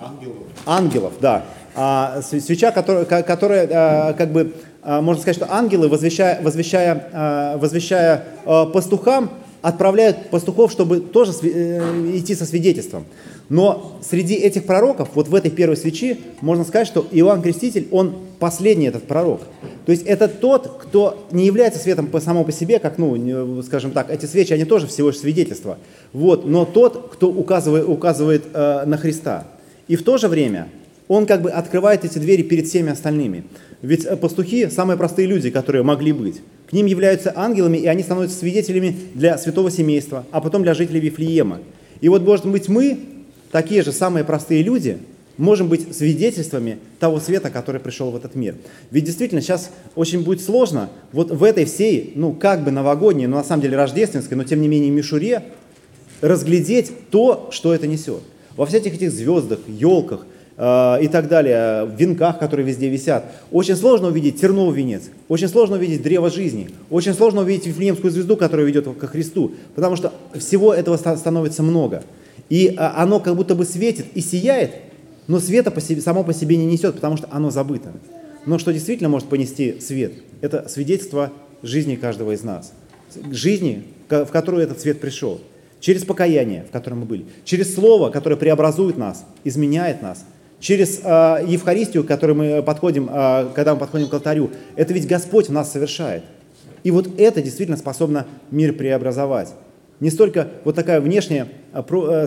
Ангелов. 0.00 0.36
Ангелов, 0.64 1.12
да. 1.20 1.44
А, 1.74 2.22
свеча, 2.22 2.70
которая, 2.70 3.04
которая 3.04 3.66
э, 3.66 4.14
как 4.14 4.32
бы, 4.32 4.54
э, 4.82 5.00
можно 5.00 5.20
сказать, 5.20 5.36
что 5.36 5.52
ангелы, 5.52 5.88
возвещая, 5.88 6.40
возвещая, 6.40 7.08
э, 7.12 7.58
возвещая 7.58 8.24
э, 8.46 8.66
пастухам, 8.72 9.30
отправляют 9.60 10.30
пастухов, 10.30 10.72
чтобы 10.72 11.00
тоже 11.00 11.32
идти 11.32 12.34
со 12.34 12.46
свидетельством. 12.46 13.04
Но 13.48 13.98
среди 14.02 14.34
этих 14.34 14.64
пророков, 14.64 15.10
вот 15.14 15.28
в 15.28 15.34
этой 15.34 15.50
первой 15.50 15.76
свечи, 15.76 16.20
можно 16.40 16.64
сказать, 16.64 16.86
что 16.86 17.06
Иоанн 17.10 17.42
Креститель, 17.42 17.88
он 17.90 18.14
последний 18.38 18.86
этот 18.86 19.06
пророк. 19.06 19.40
То 19.86 19.92
есть 19.92 20.04
это 20.04 20.28
тот, 20.28 20.80
кто 20.82 21.26
не 21.30 21.44
является 21.44 21.78
светом 21.78 22.06
по 22.06 22.20
само 22.20 22.44
по 22.44 22.52
себе, 22.52 22.78
как, 22.78 22.96
ну, 22.96 23.62
скажем 23.62 23.90
так, 23.90 24.10
эти 24.10 24.24
свечи, 24.24 24.52
они 24.52 24.64
тоже 24.64 24.86
всего 24.86 25.08
лишь 25.08 25.18
свидетельства. 25.18 25.78
Вот, 26.12 26.46
но 26.46 26.64
тот, 26.64 27.10
кто 27.12 27.28
указывает, 27.28 27.86
указывает 27.86 28.44
э, 28.54 28.84
на 28.86 28.96
Христа. 28.96 29.46
И 29.86 29.96
в 29.96 30.02
то 30.02 30.16
же 30.16 30.28
время 30.28 30.68
он 31.06 31.26
как 31.26 31.42
бы 31.42 31.50
открывает 31.50 32.04
эти 32.04 32.18
двери 32.18 32.42
перед 32.42 32.66
всеми 32.66 32.92
остальными. 32.92 33.44
Ведь 33.82 34.06
э, 34.06 34.16
пастухи– 34.16 34.68
самые 34.70 34.96
простые 34.96 35.28
люди, 35.28 35.50
которые 35.50 35.82
могли 35.82 36.12
быть. 36.12 36.40
К 36.70 36.72
ним 36.72 36.86
являются 36.86 37.32
ангелами, 37.36 37.76
и 37.76 37.86
они 37.86 38.02
становятся 38.02 38.38
свидетелями 38.38 38.96
для 39.14 39.36
святого 39.36 39.70
семейства, 39.70 40.24
а 40.30 40.40
потом 40.40 40.62
для 40.62 40.72
жителей 40.72 41.00
Вифлеема. 41.00 41.60
И 42.00 42.08
вот, 42.08 42.22
может 42.22 42.46
быть, 42.46 42.68
мы, 42.68 42.98
такие 43.50 43.82
же 43.82 43.92
самые 43.92 44.24
простые 44.24 44.62
люди, 44.62 44.98
можем 45.36 45.68
быть 45.68 45.96
свидетельствами 45.96 46.78
того 46.98 47.20
света, 47.20 47.50
который 47.50 47.80
пришел 47.80 48.10
в 48.10 48.16
этот 48.16 48.34
мир. 48.34 48.54
Ведь 48.90 49.04
действительно 49.04 49.40
сейчас 49.40 49.70
очень 49.94 50.22
будет 50.22 50.40
сложно 50.40 50.90
вот 51.12 51.30
в 51.30 51.42
этой 51.42 51.64
всей, 51.64 52.12
ну 52.14 52.32
как 52.32 52.64
бы 52.64 52.70
новогодней, 52.70 53.26
но 53.26 53.36
на 53.36 53.44
самом 53.44 53.62
деле 53.62 53.76
рождественской, 53.76 54.36
но 54.36 54.44
тем 54.44 54.60
не 54.60 54.68
менее 54.68 54.90
мишуре, 54.90 55.42
разглядеть 56.20 57.10
то, 57.10 57.48
что 57.50 57.74
это 57.74 57.86
несет. 57.86 58.22
Во 58.56 58.66
всех 58.66 58.86
этих 58.86 59.10
звездах, 59.10 59.58
елках, 59.66 60.26
э, 60.56 60.98
и 61.02 61.08
так 61.08 61.28
далее, 61.28 61.84
в 61.84 61.96
венках, 61.96 62.38
которые 62.38 62.66
везде 62.66 62.88
висят. 62.88 63.24
Очень 63.50 63.76
сложно 63.76 64.08
увидеть 64.08 64.40
терновый 64.40 64.76
венец, 64.76 65.02
очень 65.28 65.48
сложно 65.48 65.76
увидеть 65.76 66.02
древо 66.02 66.30
жизни, 66.30 66.70
очень 66.90 67.14
сложно 67.14 67.42
увидеть 67.42 67.66
Вифлеемскую 67.66 68.10
звезду, 68.10 68.36
которая 68.36 68.66
ведет 68.66 68.86
ко 68.96 69.06
Христу, 69.06 69.52
потому 69.74 69.96
что 69.96 70.12
всего 70.34 70.72
этого 70.72 70.96
становится 70.96 71.62
много. 71.62 72.02
И 72.48 72.68
э, 72.68 72.74
оно 72.76 73.20
как 73.20 73.36
будто 73.36 73.54
бы 73.54 73.64
светит 73.64 74.06
и 74.14 74.20
сияет, 74.20 74.72
но 75.26 75.40
света 75.40 75.70
по 75.70 75.80
себе, 75.80 76.00
само 76.00 76.22
по 76.24 76.34
себе 76.34 76.56
не 76.56 76.66
несет, 76.66 76.94
потому 76.96 77.16
что 77.16 77.28
оно 77.30 77.50
забыто. 77.50 77.92
Но 78.46 78.58
что 78.58 78.72
действительно 78.72 79.08
может 79.08 79.28
понести 79.28 79.80
свет, 79.80 80.12
это 80.40 80.68
свидетельство 80.68 81.32
жизни 81.62 81.96
каждого 81.96 82.32
из 82.32 82.42
нас. 82.42 82.72
Жизни, 83.30 83.84
в 84.08 84.26
которую 84.26 84.62
этот 84.62 84.80
свет 84.80 85.00
пришел. 85.00 85.40
Через 85.80 86.04
покаяние, 86.04 86.64
в 86.68 86.72
котором 86.72 87.00
мы 87.00 87.06
были. 87.06 87.26
Через 87.44 87.74
Слово, 87.74 88.10
которое 88.10 88.36
преобразует 88.36 88.96
нас, 88.96 89.24
изменяет 89.44 90.02
нас. 90.02 90.24
Через 90.60 91.00
э, 91.02 91.44
Евхаристию, 91.46 92.04
к 92.04 92.06
которой 92.06 92.32
мы 92.32 92.62
подходим, 92.62 93.08
э, 93.12 93.48
когда 93.54 93.74
мы 93.74 93.80
подходим 93.80 94.08
к 94.08 94.14
алтарю. 94.14 94.50
Это 94.76 94.94
ведь 94.94 95.06
Господь 95.06 95.48
в 95.48 95.52
нас 95.52 95.70
совершает. 95.70 96.22
И 96.84 96.90
вот 96.90 97.08
это 97.18 97.42
действительно 97.42 97.76
способно 97.76 98.26
мир 98.50 98.72
преобразовать. 98.72 99.52
Не 100.00 100.10
столько 100.10 100.48
вот 100.64 100.74
такая 100.74 101.00
внешняя, 101.00 101.48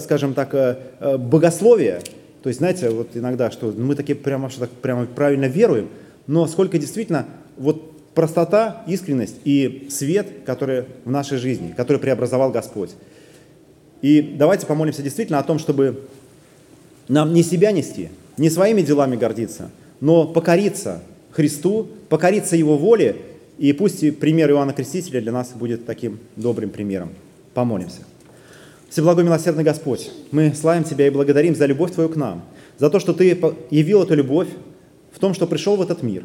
скажем 0.01 0.33
так, 0.33 0.79
богословие, 1.19 2.01
то 2.43 2.49
есть, 2.49 2.59
знаете, 2.59 2.89
вот 2.89 3.09
иногда, 3.15 3.51
что 3.51 3.73
мы 3.75 3.95
такие 3.95 4.15
прямо, 4.15 4.49
что 4.49 4.61
так 4.61 4.69
прямо 4.69 5.05
правильно 5.05 5.45
веруем, 5.45 5.89
но 6.27 6.47
сколько 6.47 6.77
действительно 6.77 7.25
вот 7.57 7.97
простота, 8.13 8.83
искренность 8.87 9.35
и 9.43 9.87
свет, 9.89 10.27
который 10.45 10.85
в 11.05 11.11
нашей 11.11 11.37
жизни, 11.37 11.73
который 11.75 11.97
преобразовал 11.97 12.51
Господь. 12.51 12.91
И 14.01 14.21
давайте 14.37 14.65
помолимся 14.65 15.01
действительно 15.01 15.39
о 15.39 15.43
том, 15.43 15.59
чтобы 15.59 16.03
нам 17.07 17.33
не 17.33 17.43
себя 17.43 17.71
нести, 17.71 18.09
не 18.37 18.49
своими 18.49 18.81
делами 18.81 19.15
гордиться, 19.15 19.69
но 19.99 20.27
покориться 20.27 21.01
Христу, 21.31 21.87
покориться 22.09 22.55
Его 22.55 22.77
воле, 22.77 23.17
и 23.57 23.73
пусть 23.73 24.19
пример 24.19 24.51
Иоанна 24.51 24.73
Крестителя 24.73 25.21
для 25.21 25.31
нас 25.31 25.51
будет 25.53 25.85
таким 25.85 26.19
добрым 26.35 26.69
примером. 26.69 27.09
Помолимся. 27.53 28.01
Всеблагой 28.89 29.25
милосердный 29.25 29.65
Господь, 29.65 30.11
мы 30.31 30.53
славим 30.53 30.85
Тебя 30.85 31.07
и 31.07 31.09
благодарим 31.09 31.55
за 31.55 31.65
любовь 31.65 31.91
Твою 31.91 32.07
к 32.09 32.15
нам, 32.15 32.43
за 32.77 32.89
то, 32.89 32.99
что 32.99 33.13
Ты 33.13 33.37
явил 33.69 34.03
эту 34.03 34.15
любовь 34.15 34.47
в 35.11 35.19
том, 35.19 35.33
что 35.33 35.45
пришел 35.45 35.75
в 35.75 35.81
этот 35.81 36.03
мир. 36.03 36.23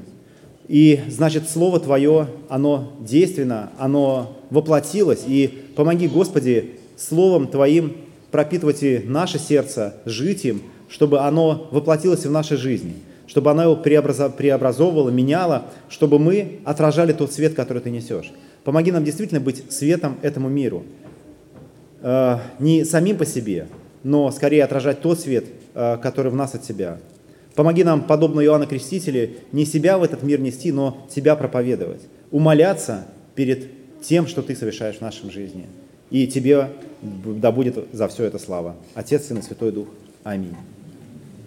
И, 0.68 1.00
значит, 1.08 1.50
Слово 1.50 1.80
Твое, 1.80 2.28
оно 2.48 2.92
действенно, 3.00 3.70
оно 3.78 4.38
воплотилось. 4.50 5.24
И 5.26 5.48
помоги, 5.74 6.06
Господи, 6.06 6.74
Словом 6.96 7.48
Твоим 7.48 7.96
пропитывать 8.30 8.84
и 8.84 9.00
наше 9.04 9.40
сердце, 9.40 9.96
жить 10.04 10.44
им, 10.44 10.62
чтобы 10.88 11.18
оно 11.18 11.68
воплотилось 11.72 12.24
в 12.24 12.30
нашей 12.30 12.56
жизни, 12.58 12.94
чтобы 13.26 13.50
оно 13.50 13.64
его 13.64 13.76
преобразовывало, 13.76 15.10
меняло, 15.10 15.64
чтобы 15.88 16.20
мы 16.20 16.60
отражали 16.64 17.12
тот 17.12 17.32
свет, 17.32 17.54
который 17.54 17.82
Ты 17.82 17.90
несешь. 17.90 18.32
Помоги 18.62 18.92
нам 18.92 19.04
действительно 19.04 19.40
быть 19.40 19.64
светом 19.68 20.16
этому 20.22 20.48
миру, 20.48 20.84
не 22.58 22.84
самим 22.84 23.16
по 23.16 23.24
себе, 23.24 23.68
но 24.02 24.30
скорее 24.30 24.64
отражать 24.64 25.00
тот 25.00 25.20
свет, 25.20 25.46
э, 25.74 25.96
который 26.02 26.32
в 26.32 26.34
нас 26.34 26.54
от 26.54 26.62
Тебя. 26.62 26.98
Помоги 27.54 27.84
нам, 27.84 28.02
подобно 28.02 28.40
Иоанна 28.40 28.66
Крестителя, 28.66 29.30
не 29.52 29.64
себя 29.64 29.98
в 29.98 30.02
этот 30.02 30.22
мир 30.22 30.40
нести, 30.40 30.72
но 30.72 31.06
Тебя 31.10 31.36
проповедовать. 31.36 32.00
Умоляться 32.30 33.06
перед 33.34 33.68
тем, 34.00 34.26
что 34.26 34.42
Ты 34.42 34.56
совершаешь 34.56 34.96
в 34.96 35.00
нашем 35.02 35.30
жизни. 35.30 35.66
И 36.10 36.26
Тебе 36.26 36.70
да 37.02 37.52
будет 37.52 37.78
за 37.92 38.08
все 38.08 38.24
это 38.24 38.38
слава. 38.38 38.76
Отец, 38.94 39.26
Сын 39.26 39.38
и 39.38 39.42
Святой 39.42 39.72
Дух. 39.72 39.88
Аминь. 40.24 40.56